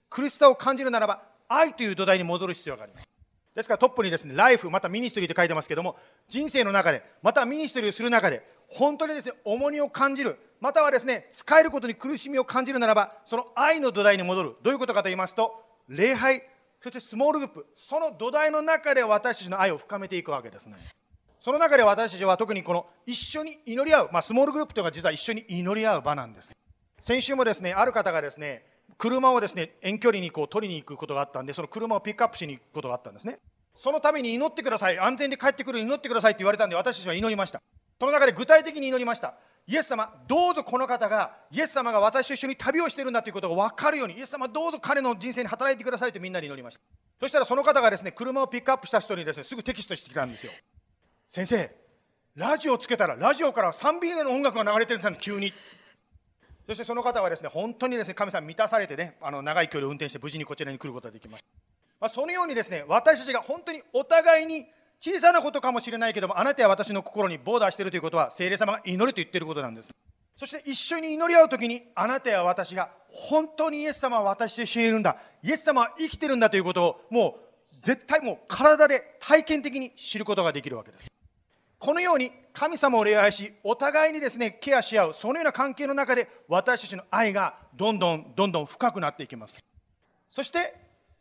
[0.10, 3.08] 苦しさを感じるならば愛という土台に戻る必要があります。
[3.56, 5.96] ですからトップにですね Life また Ministry って書いてますけども
[6.28, 14.56] 人生の中でまた Ministry をする中で本当にですね重荷を感じるまたはですね仕えることに苦しみを感じるならばその愛の土台に戻る。
[14.64, 16.44] どういうことかと言いますと礼拝。
[16.88, 20.76] そしてスモールグループその土台の中で私たちの愛を深めていくわけですね。
[21.42, 26.52] その中で私たちは特にこの一緒に祈り合う、まあ、スモールグループというのは実は一緒に祈り合う場なんです。
[27.02, 28.64] 先週もですねある方がですね
[28.98, 33.40] 車をですね遠距離にこう取りに行くことがあったんでその車をピックアップしに行くことがあったんですね。
[33.76, 37.62] そのために祈ってください安全で帰ってくる祈ってくださいって言われたんで私たちは祈りました。
[38.00, 39.36] その中で具体的に祈りました。
[39.68, 46.82] イエス様どうぞこの方がイエス様が私と一緒に旅をしているんだということが分かるようにイエス様どうぞ彼の人生に働いてくださいとみんなで祈りました。
[47.20, 50.52] そしたらその方がですね車をピックアップした人にですねすぐテキストしてきたんですよ。
[51.28, 51.70] 先生
[52.36, 55.52] ラジオをつけたらラジオから3ビーの音楽が流れてるんです急に。
[56.68, 61.48] そしてその方はですね本当にですね神様満たされてねあの長い距離を運転して無事にこちらに来ることができました、
[62.02, 64.66] まあ、そのようにですね私たちが本当にお互いに
[65.00, 69.90] 小さなことかもしれないけどもあなたや私の心にボーダーしているということは聖霊様が祈ると言っていることなんです。
[70.36, 75.18] そして一緒に祈り合う時にあなたや私が本当にイエス様は私と一緒にいるんだ。
[75.44, 77.40] イエス様は生きてるんだということをも
[77.72, 81.08] う絶対もう体で体験的に知ることができるわけです。
[81.80, 89.64] このように神様を礼拝しお互いにですねケアし合うそのような関係の中で私たちの愛がどんどんどんどん深くなっていきます。
[90.30, 90.76] そして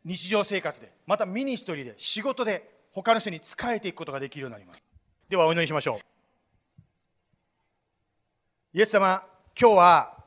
[0.05, 4.83] 日常生活でまたミニストリーで仕事で他の人に仕えていくことができるようになります。
[5.29, 5.99] ではお祈りしましょう。
[8.73, 9.23] イエス様
[9.59, 10.25] 今日は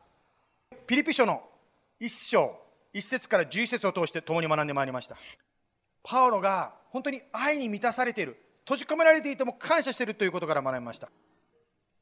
[0.85, 1.41] ピリピ書の
[1.99, 2.55] 一章
[2.93, 5.17] 一節から十節を通して共に学んでまいりました。
[6.03, 11.09] パウロが本当に愛に満たされている閉じ込められていても感謝しているということから学びました。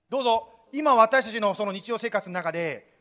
[0.09, 2.93] どうぞ今私たちのその日常生活の中で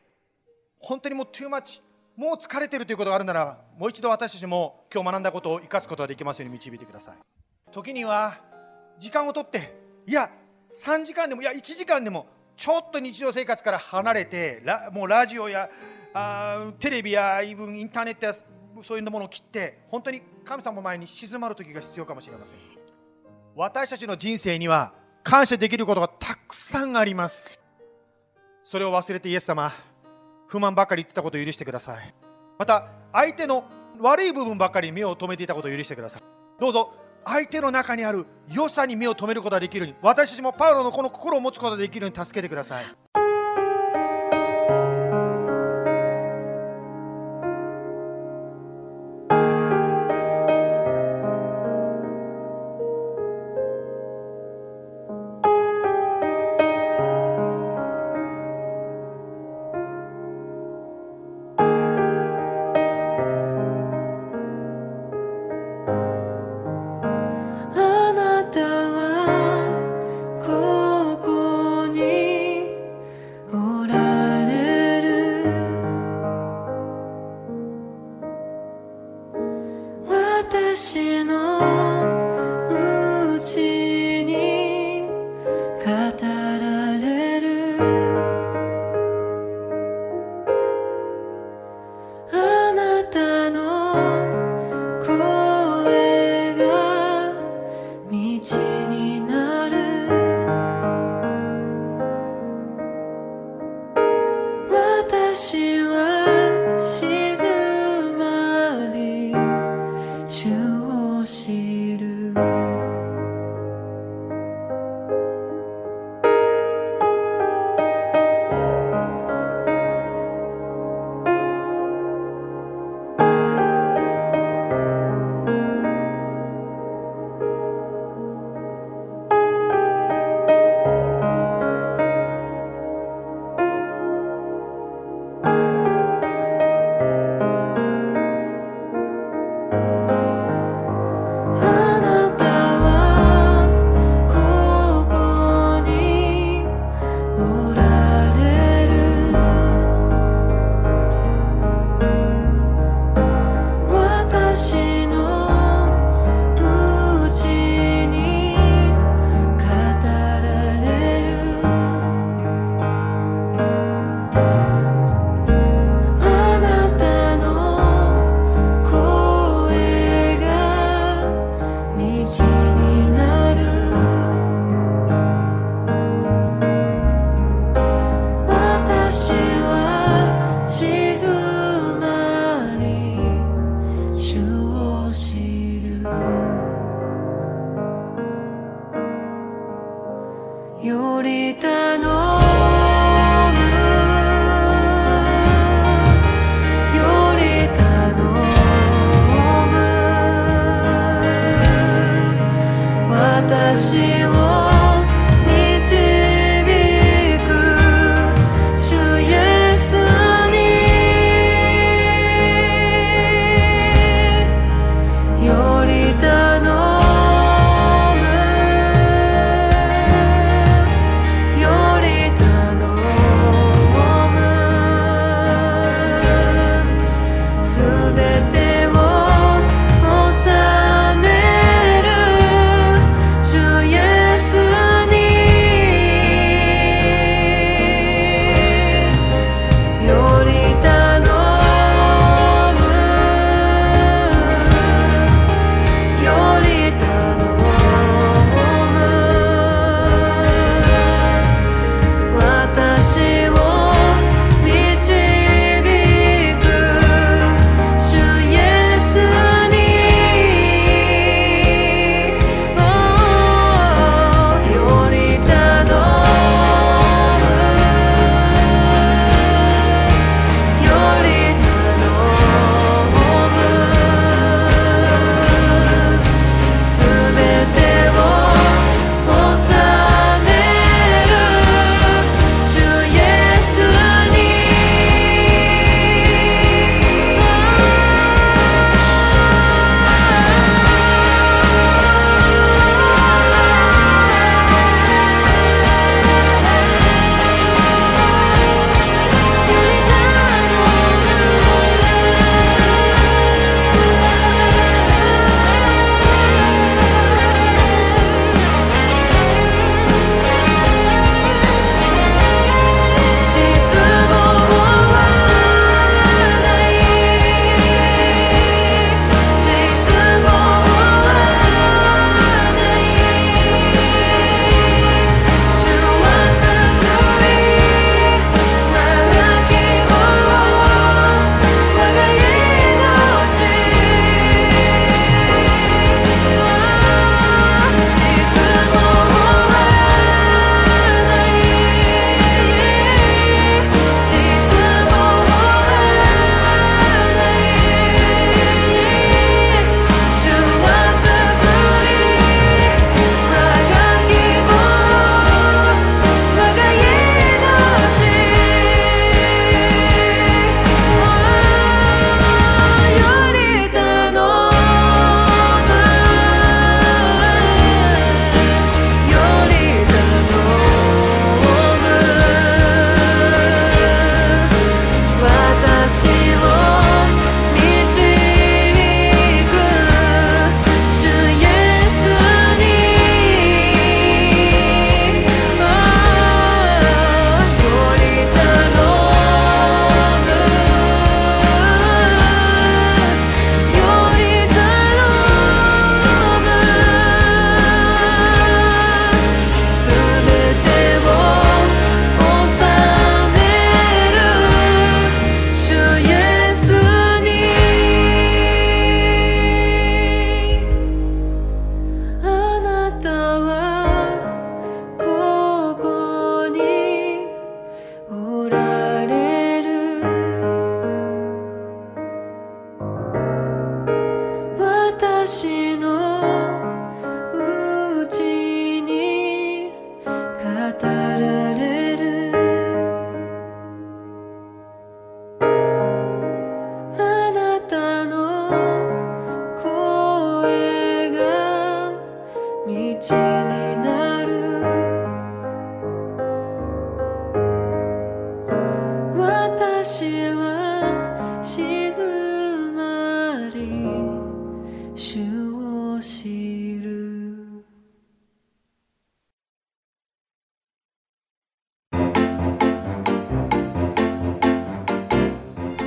[0.79, 1.81] 本当にもう too much
[2.15, 7.36] もう疲れてるということがあるならもう一度私たちも今日学んだことを生かすことができますように導いてください。
[7.71, 8.39] 時には
[8.97, 10.29] 時間をとっていや
[10.69, 15.69] 3時間でもいや1時間でもちょっと日常生活から離れてラもうラジオや
[16.13, 18.33] あテレビやイブンインターネットや
[18.83, 22.57] そういうものを切って本当に神様の前に静まる時が必要かもしれません。
[23.55, 24.93] 私たちの人生には
[25.23, 27.59] 感謝できることがたくさんあります。
[28.63, 29.71] それを忘れてイエス様
[30.47, 32.13] 不満ばかり言ってたことを許してください。
[32.59, 33.65] また相手の
[33.99, 36.21] 悪い部分ばかり目を留めていたことを許してください。
[36.59, 36.93] どうぞ
[37.27, 42.85] 相手の中にある良さに目を留めることができるように私たちもパウロのこの心を持つことができるように助けてください。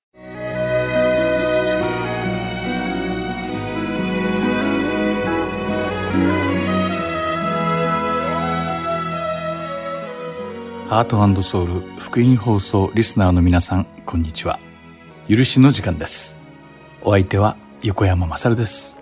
[10.88, 14.60] ハートソウル福音放送リスナーの皆さんこんにちは。
[15.28, 16.43] 許しの時間です。
[17.06, 18.98] お相手は横山まさるです。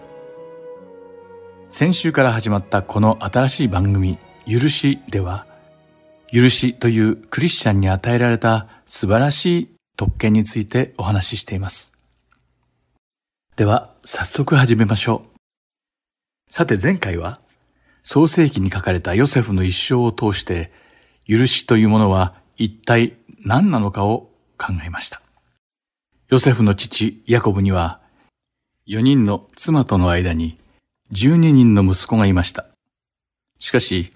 [1.69, 5.47] 先週から始まったこの新しい番組「許し」では
[6.33, 11.93] 許しというクリスチャンに与えられた素晴らしい特権についてお話ししています。
[13.55, 16.53] では早速始めましょう。
[16.53, 17.41] さて前回は
[18.03, 20.73] 創世記に書かれたヨセフの一生を通して
[21.29, 25.22] 許しというものは一体何なのかを考えました。
[26.33, 28.01] ヨセフの父ヤコブには
[28.89, 30.59] 4人の妻との間に
[31.13, 32.69] 12人の息子がいました。
[33.59, 34.11] しかし、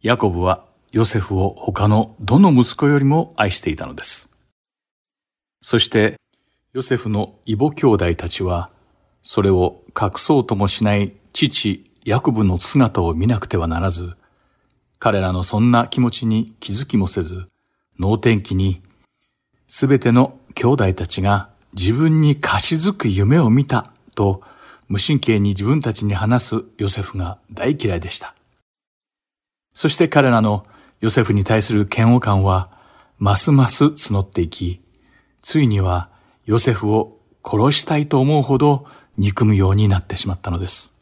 [0.00, 4.30] ヤコブはヨセフを他のどの息子よりも愛していたのです。
[5.60, 6.14] そして、
[6.72, 8.70] ヨセフの異母兄弟たちは、
[9.22, 14.16] それを隠そうともしない父ヤコブの姿を見なくてはならず、
[14.98, 17.50] 彼らのそんな気持ちに気づきもせず、
[18.00, 18.80] 脳天気に、
[19.68, 24.42] すべての兄弟たちが自分に貸し付く夢を見たと
[24.88, 28.34] 無神経に自分たちに話すヨセフが大嫌いでした。
[29.74, 30.66] そして彼らの
[31.00, 32.70] ヨセフに対する嫌悪感は
[33.18, 34.80] ますます募っていき、
[35.42, 36.10] ついには
[36.46, 38.86] ヨセフを殺したいと思うほど
[39.18, 40.94] 憎むようになってしまったのです。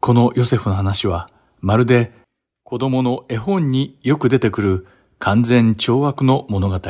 [0.00, 1.28] このヨセフの話は
[1.60, 2.12] まるで
[2.64, 4.86] 子供の絵本によく出てくる
[5.18, 6.80] 完全懲悪の物語、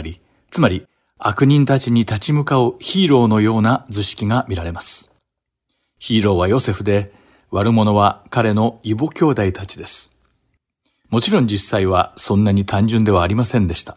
[0.53, 0.87] つまり
[1.17, 5.11] 悪人たちに立ち向かうヒーローのような図式が見られます。
[5.99, 7.11] ヒーローはヨセフで、
[7.51, 10.15] 悪者は彼の異母兄弟たちです。
[11.09, 13.97] もちろん実際はそんなに単純ではありませんでした。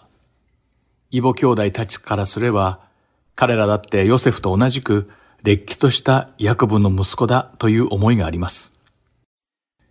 [1.12, 2.80] 異母兄弟たちからすれば、
[3.36, 5.10] 彼らだってヨセフと同じく、
[5.44, 8.74] 劣気としたヤコブの息子だという思いがあります。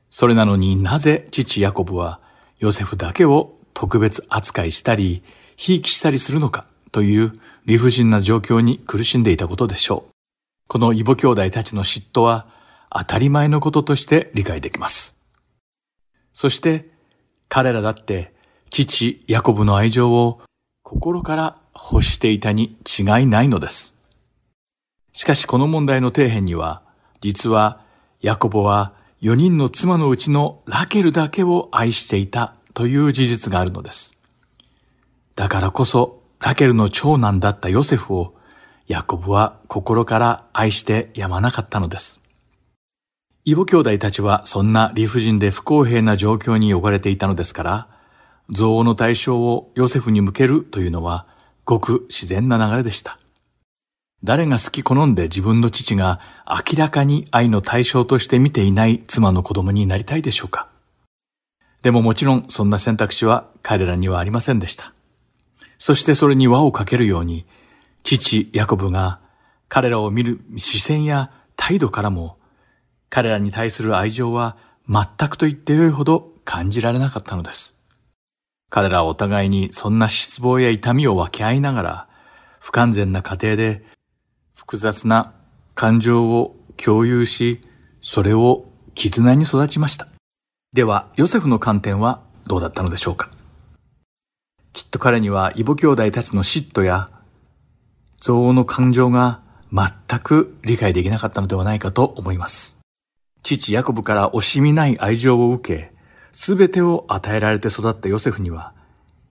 [0.08, 2.20] それなのになぜ父ヤコブは
[2.58, 5.22] ヨセフだけを特別扱いしたり、
[5.56, 7.32] ひいきしたりするのかという
[7.66, 10.12] 理不尽な状況に苦しんでいたことでしょう。
[10.68, 12.46] この異母兄弟たちの嫉妬は
[12.90, 15.18] 当たり前のこととして理解できます。
[16.32, 16.90] そして
[17.48, 18.32] 彼らだって
[18.70, 20.40] 父ヤコブの愛情を
[20.82, 23.94] 心から欲していたに違いないのです。
[25.12, 26.82] しかしこの問題の底辺には、
[27.20, 27.80] 実は
[28.20, 28.92] ヤコブは
[29.22, 34.18] 4人の妻のうちのラケルだけを愛していたという事実があるのです。
[35.36, 38.34] だからこそラケルの長男だったヨセフを
[38.86, 42.22] ヤコブは心から愛してやまなかったのです。
[43.46, 47.88] 異母兄弟たちはそんな理不尽で不公平な状況に置かれていたのですから、
[48.48, 51.26] 憎悪の対象をヨセフに向けるというのは
[51.64, 53.18] ごく自然な流れでした。
[54.22, 60.68] 誰が好き好んで自分の父が明らかに愛の対象として見ていない妻の子供になりたいでしょうか
[61.82, 64.93] でももちろんそんな選択肢は彼らにはありませんでした。
[65.78, 67.46] そしてそれに輪をかけるように、
[68.02, 69.20] 父ヤコブが
[69.68, 72.38] 彼らを見る視線や態度からも、
[73.10, 74.56] 彼らに対する愛情は
[74.88, 77.76] 全くと言ってよいほど感じられなかったのです。
[78.70, 82.08] 彼らはお互いにそんな失望や痛みを分け合いながら、
[82.60, 83.84] 不完全な家庭で
[84.54, 85.32] 複雑な
[85.74, 87.60] 感情を共有し、
[88.00, 90.08] それを絆に育ちました。
[90.72, 93.30] では、ヨセフの観点はどうだったのでしょうか？
[94.74, 97.08] きっと彼には異母兄弟たちの嫉妬や
[98.16, 99.40] 憎悪の感情が
[99.72, 102.80] 全く理解できなかったのではないかと思います。
[103.44, 105.92] 父ヤコブから惜しみない愛情を受け、
[106.32, 108.72] すべてを与えられて育ったヨセフには、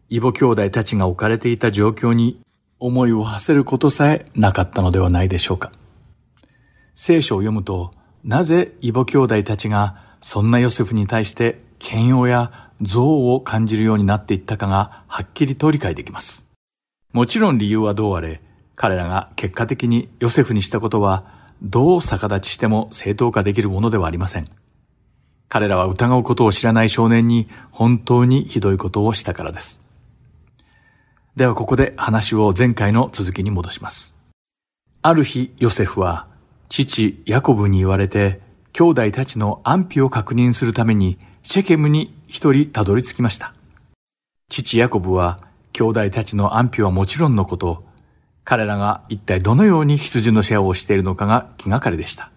[0.07, 2.39] 異母兄弟たちが置かれていた状況に
[2.79, 5.73] 思いを馳せることさえなかったのではないでしょうか。
[6.95, 7.91] 聖書を読むと、
[8.23, 16.47] なぜ異母兄弟たちがそんなヨセフに対して嫌悪や憎悪を感じるようになっていったかがはっきりと理解できます。
[17.13, 18.41] もちろん理由はどうあれ、
[18.75, 21.25] 彼らが結果的にヨセフにしたことは、
[21.61, 24.45] どう逆立ちしても正当化できるものではありません。
[25.47, 29.85] 彼らは疑うことを知らない少年に本当にひどいことをしたからです。
[31.35, 34.17] ではここで話を前回の続きに戻します。
[35.01, 36.27] ある日、ヨセフは、
[36.69, 43.53] 父ヤコブに言われて、兄弟たちの安否を確認するために、シェケムに一人たどり着きました。
[44.49, 45.39] 父ヤコブは、
[45.71, 47.85] 兄弟たちの安否はもちろんのこと、
[48.43, 52.31] 彼らが一体どのように羊のシェアをしているのかが気がかりでした。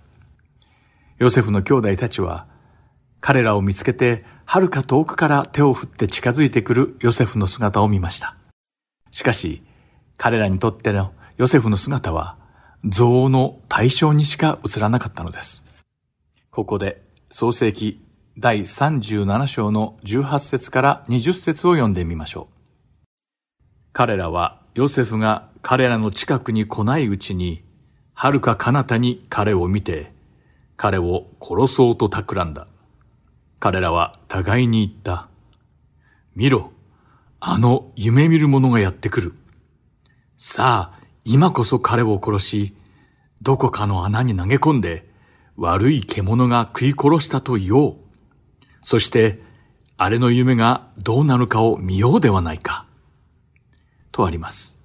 [1.17, 2.47] ヨセフの兄弟たちは、
[3.23, 8.37] 彼らを見つけて、遥か遠くから手を振って近づいてくるヨセフの姿を見ました。
[9.11, 9.65] しかし、
[10.19, 12.37] 彼らにとってのヨセフの姿は、
[12.85, 15.65] 憎悪の対象にしか映らなかったのです。
[16.51, 18.06] ここで、創世記
[18.39, 23.07] 第37章の18節から20節を読んでみましょう。
[23.95, 27.65] 彼らはヨセフが彼らの近くに来ないうちに、
[28.13, 30.13] 遥か彼方に彼を見て、
[30.77, 32.67] 彼を殺そうと企んだ。
[33.59, 35.29] 彼らは互いに言った。
[36.35, 36.73] 見ろ、
[37.41, 39.35] あの夢見る者がやってくる。
[40.37, 42.77] さあ、今こそ彼を殺し、
[43.41, 45.09] どこかの穴に投げ込んで、
[45.57, 48.06] 悪い獣が食い殺したと言おう。
[48.87, 49.43] そして、
[49.97, 52.87] あれの夢がどうなるかを見ようではないか。
[54.13, 54.79] とあります。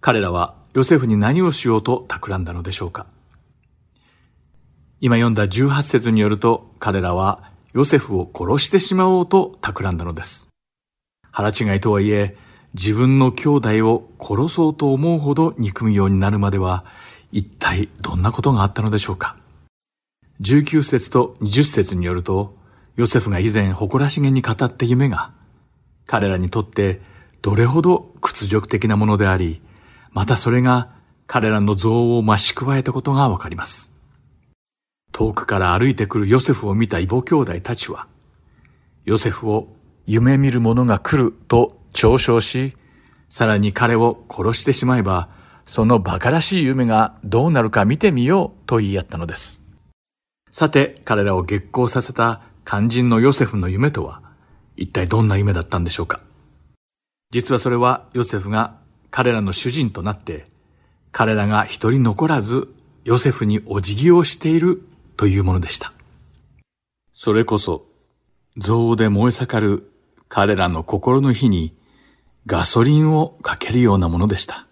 [0.00, 3.04] 彼らはヨセフに何をしようと企んだのでしょうか。
[5.02, 7.42] 今読んだ18節によると、彼らは
[7.74, 10.48] ヨセフを殺してしまおうと企んだのです。
[11.30, 12.38] 腹違いとはいえ、
[12.72, 16.86] 自分の兄弟を殺そうと思うほど憎むようになるまでは、
[17.32, 19.36] 一体どんなことがあったのでしょうか。
[20.40, 22.56] 19節と20節によると、
[22.98, 25.30] ヨセフが以前誇らしげに語った夢が、
[26.08, 27.00] 彼らにとって
[27.42, 29.62] どれほど屈辱的なものであり、
[30.10, 30.90] またそれが
[31.28, 33.94] 彼らの憎悪を増し加えたことがわかります。
[35.12, 38.08] 遠くから歩いてくるヨセフを見た異母兄弟たちは、
[39.04, 39.68] ヨセフを
[40.04, 42.74] 夢見る者が来ると嘲笑し、
[43.28, 45.28] さらに彼を殺してしまえば、
[45.66, 49.62] その馬鹿らしい夢がどうなるか見てみようと言い合ったのです。
[50.50, 54.20] さて、彼らを激高させた肝心のヨセフの夢とは、
[54.76, 56.20] 一体どんな夢だったんでしょうか？
[57.30, 58.76] 実はそれはヨセフが
[59.10, 60.48] 彼らの主人となって、
[61.10, 62.68] 彼らが一人残らず
[63.04, 64.82] ヨセフにお辞儀をしている
[65.16, 65.94] というものでした。
[67.10, 67.86] それこそ、
[68.56, 69.90] 憎悪で燃え盛る
[70.28, 71.74] 彼らの心の火に
[72.44, 74.66] ガソリンをかけるようなものでした。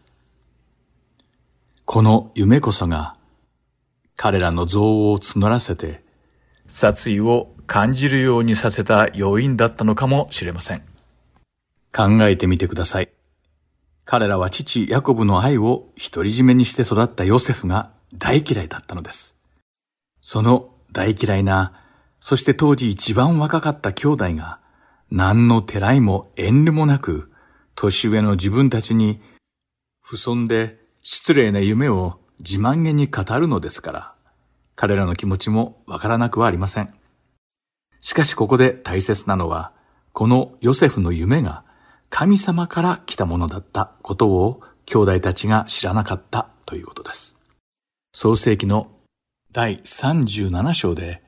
[1.86, 3.16] この夢こそが
[4.16, 6.04] 彼らの憎悪を募らせて
[6.66, 10.82] 殺意を感じるようにさせた要因だったのかもしれません。
[11.94, 13.10] 考えてみてください。
[14.04, 19.36] 彼らは父ヤコブの愛を独り占めにして育ったヨセフが大嫌いだったのです。
[20.20, 21.72] その大嫌いな、
[22.20, 24.60] そして当時一番若かった兄弟が、
[25.10, 27.30] 何のてらいも遠慮もなく、
[27.74, 29.20] 年上の自分たちに、
[30.02, 34.14] 不遜で失礼な夢を自慢げに語るのですから、
[34.74, 36.94] 彼らの気持ちもわからなくはありません。
[38.06, 39.72] しかしここで大切なのは、
[40.12, 41.64] このヨセフの夢が
[42.08, 47.36] 神様から来たものだったことを兄弟たちが知らなかったということです。
[48.12, 48.92] 創世記の
[49.50, 51.20] 第37章で、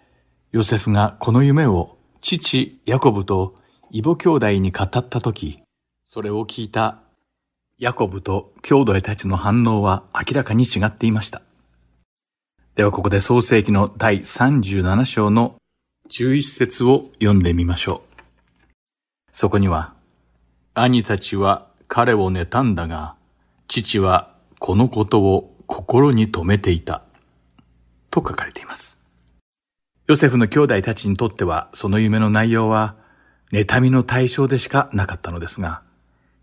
[0.52, 3.56] ヨセフがこの夢を父ヤコブと
[3.90, 5.60] 異母兄弟に語ったとき、
[6.04, 7.00] それを聞いた
[7.80, 11.42] ヤコブと兄弟たちの反応は明らかに違っていました。
[12.76, 15.57] ではここで創世記の第37章の
[16.10, 18.62] 11節を読んでみましょう。
[19.32, 19.94] そこには、
[20.74, 23.14] 兄たちは彼を妬んだが、
[23.66, 27.02] 父はこのことを心に留めていた。
[28.10, 29.00] と書かれています。
[30.06, 32.96] ヨセフの兄弟たちにとっては、その夢の内容は、
[33.52, 35.82] 妬みの対象でしかなかったのですが、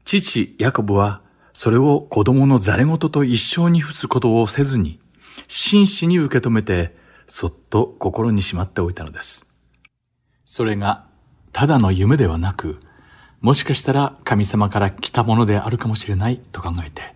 [0.04, 1.22] 父ヤコブは、
[1.54, 5.00] それを子供のザレ言と一生に付すことをせずに、
[5.48, 6.96] 真摯に受け止めて、
[7.28, 9.45] そっと心にしまっておいたのです。
[10.46, 11.06] それが
[11.52, 12.80] ただの夢ではなく、
[13.42, 17.16] もしかしたら神様から来たものであるかもしれないと考えて、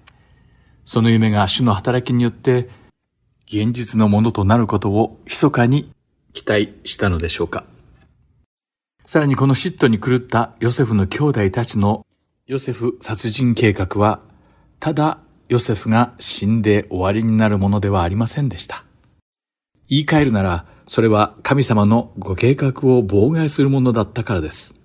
[0.84, 2.70] その夢が主の働きによって
[3.46, 5.92] 現実のものとなることを密かに
[6.34, 7.66] 期待したのでしょうか。
[9.06, 12.06] さらにこの嫉妬に狂ったヨセフの兄弟たちの
[12.48, 14.22] ヨセフ殺人計画は、
[14.80, 15.20] ただ
[15.50, 18.84] ヨセフが死んで終わりになるものではありませんでした。
[19.88, 24.76] 言い換えるなら、それは神様のご計画を妨害するものだったからです。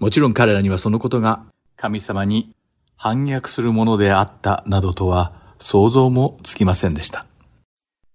[0.00, 1.44] もちろん彼らにはそのことが
[1.76, 2.54] 神様に
[2.96, 7.26] 反逆するものであったなどとは想像もつきませんでした。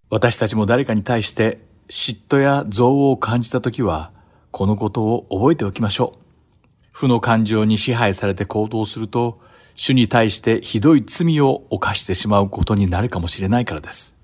[0.10, 4.12] 私たちも誰かに対して嫉妬や憎悪を感じたときは、
[4.50, 6.58] このことを覚えておきましょう。
[6.92, 9.40] 負の感情に支配されて行動すると、
[9.76, 14.19] 主に対してひどい罪を犯してしまうことになるかもしれないからです。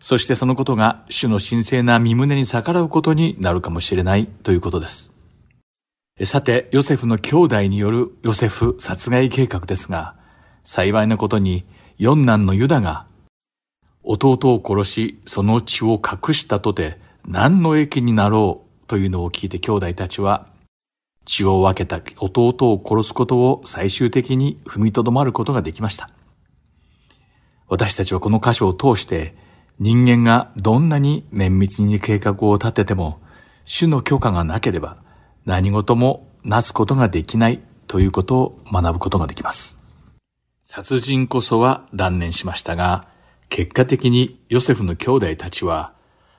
[0.00, 5.12] そしてそのことが主の神聖な身胸に逆らうことになるかもしれないということです。
[6.24, 10.14] さて、ヨセフの兄弟によるヨセフ殺害計画ですが、
[10.64, 11.64] 幸いなことに
[11.98, 13.06] 四男のユダが
[14.02, 20.48] 弟を殺しその血を隠したとて何の益になろうというのを聞いて兄弟たちは
[21.24, 26.10] 血を分けた弟を殺すことを最終的に踏みとどまることができました。
[27.68, 29.34] 私たちはこの箇所を通して
[29.78, 33.20] 人間がどんなに綿密に計画を立てても
[33.64, 34.96] 主の許可がなければ
[35.44, 39.78] 何事もなすことができないということを学ぶことができます。
[40.62, 43.06] 殺人こそは断念しましたが、
[43.48, 45.92] 結果的にヨセフの兄弟たちは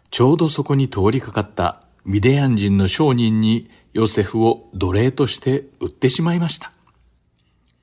[0.09, 6.71] ちょうどそこに通りかかったミデヤン人の商人にヨセフを奴隷として売ってしまいました。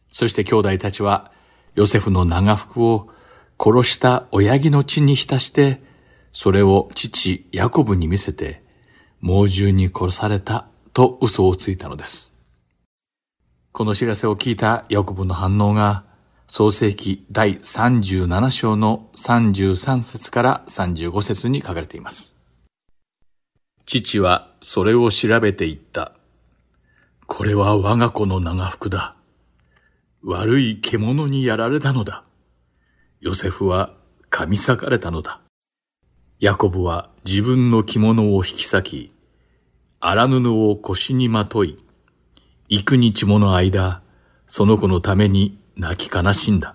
[0.09, 1.33] そして兄弟たちは
[1.75, 3.11] ヨセフの長服を
[3.59, 5.81] 殺した親木の血に浸して、
[6.33, 8.63] それを父ヤコブに見せて、
[9.21, 12.35] 猛獣に殺されたと嘘をついたのです。
[13.73, 16.05] この知らせを聞いたヤコブの反応が、
[16.47, 22.35] 創世記第37章の33節から35節に書かれています。
[23.87, 26.13] 父はそれを調べていった。
[27.27, 29.17] これは我が子の長服だ。
[30.23, 32.25] 悪い獣にやられたのだ。
[33.25, 33.95] ヨセフは
[34.31, 35.41] 噛み裂かれたのだ。
[36.41, 39.13] ヤコブは自分の着物を引き裂き、
[39.99, 41.79] 荒布を腰にまとい、
[42.69, 44.03] 幾日もの間、
[44.47, 46.75] その子のために泣き悲しんだ。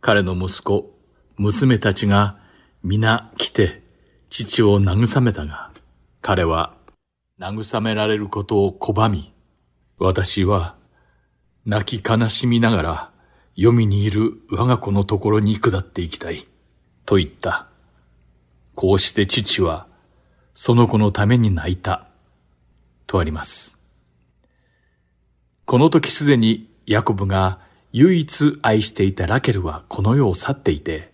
[0.00, 0.98] 彼の息子、
[1.36, 2.38] 娘たちが
[2.82, 3.82] 皆来て
[4.30, 5.70] 父を慰めたが、
[6.22, 6.72] 彼は
[7.38, 9.34] 慰められることを拒み、
[9.98, 10.76] 私は
[11.66, 13.13] 泣き悲しみながら
[13.56, 16.46] 読みにいる我が子のところに下っていきたい、
[17.06, 17.68] と言った。
[18.74, 19.86] こうして父は
[20.54, 22.08] その子のために泣いた、
[23.06, 23.78] とあります。
[25.66, 27.60] この時すでにヤコブが
[27.92, 31.12] 唯一愛していたラケルはこの世を去っていて、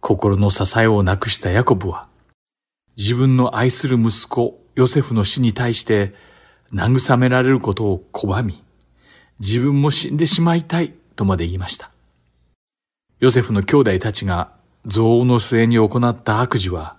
[0.00, 2.08] 心の支えをなくしたヤコブは、
[2.96, 6.14] 自分の愛する息子ヨセフの死に対して
[6.72, 8.62] 慰められることを拒み、
[9.38, 11.90] 自分も死んでしまいたいとまで言いました。
[13.18, 14.52] ヨセフの兄弟たちが
[14.86, 16.96] 憎悪の末に行った悪事は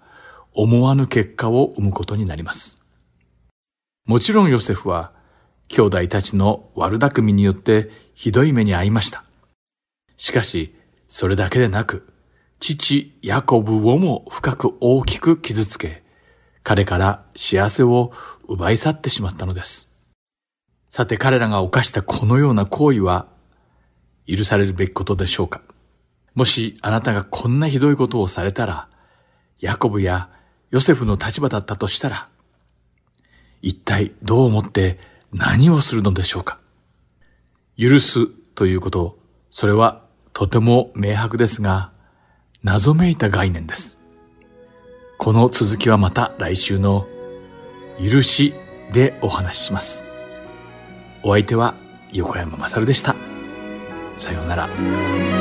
[0.54, 2.78] 思わぬ結果を生むことになります。
[4.06, 5.12] もちろんヨセフは
[5.70, 9.24] 兄弟たちの悪巧みによってひどい目に遭いました。
[10.18, 10.76] しかし、
[11.08, 12.08] それだけでなく、
[12.60, 16.04] 父ヤコブをも深く大きく傷つけ、
[16.62, 18.12] 彼から幸せを
[18.48, 19.92] 奪い去ってしまったのです。
[20.92, 23.31] さて彼らが犯したこのような行為は
[24.28, 25.62] 許されるべきことでしょうか？
[26.34, 28.88] もしあなたがこんなひどいことをされたら、
[29.60, 30.30] ヤコブや
[30.70, 32.30] ヨセフの立場だったとしたら、
[33.62, 35.00] 一体どう思って
[35.34, 36.60] 何をするのでしょうか？
[37.78, 39.18] 許すということ、
[39.50, 40.04] それは
[40.34, 41.92] とても明白ですが、
[42.64, 44.00] 謎めいた概念です。
[45.18, 47.08] この続きはまた来週の
[48.00, 48.54] 許し
[48.94, 50.06] でお話しします。
[51.24, 51.76] お相手は
[52.12, 53.16] 横山まさるでした。
[54.22, 55.41] さようなら。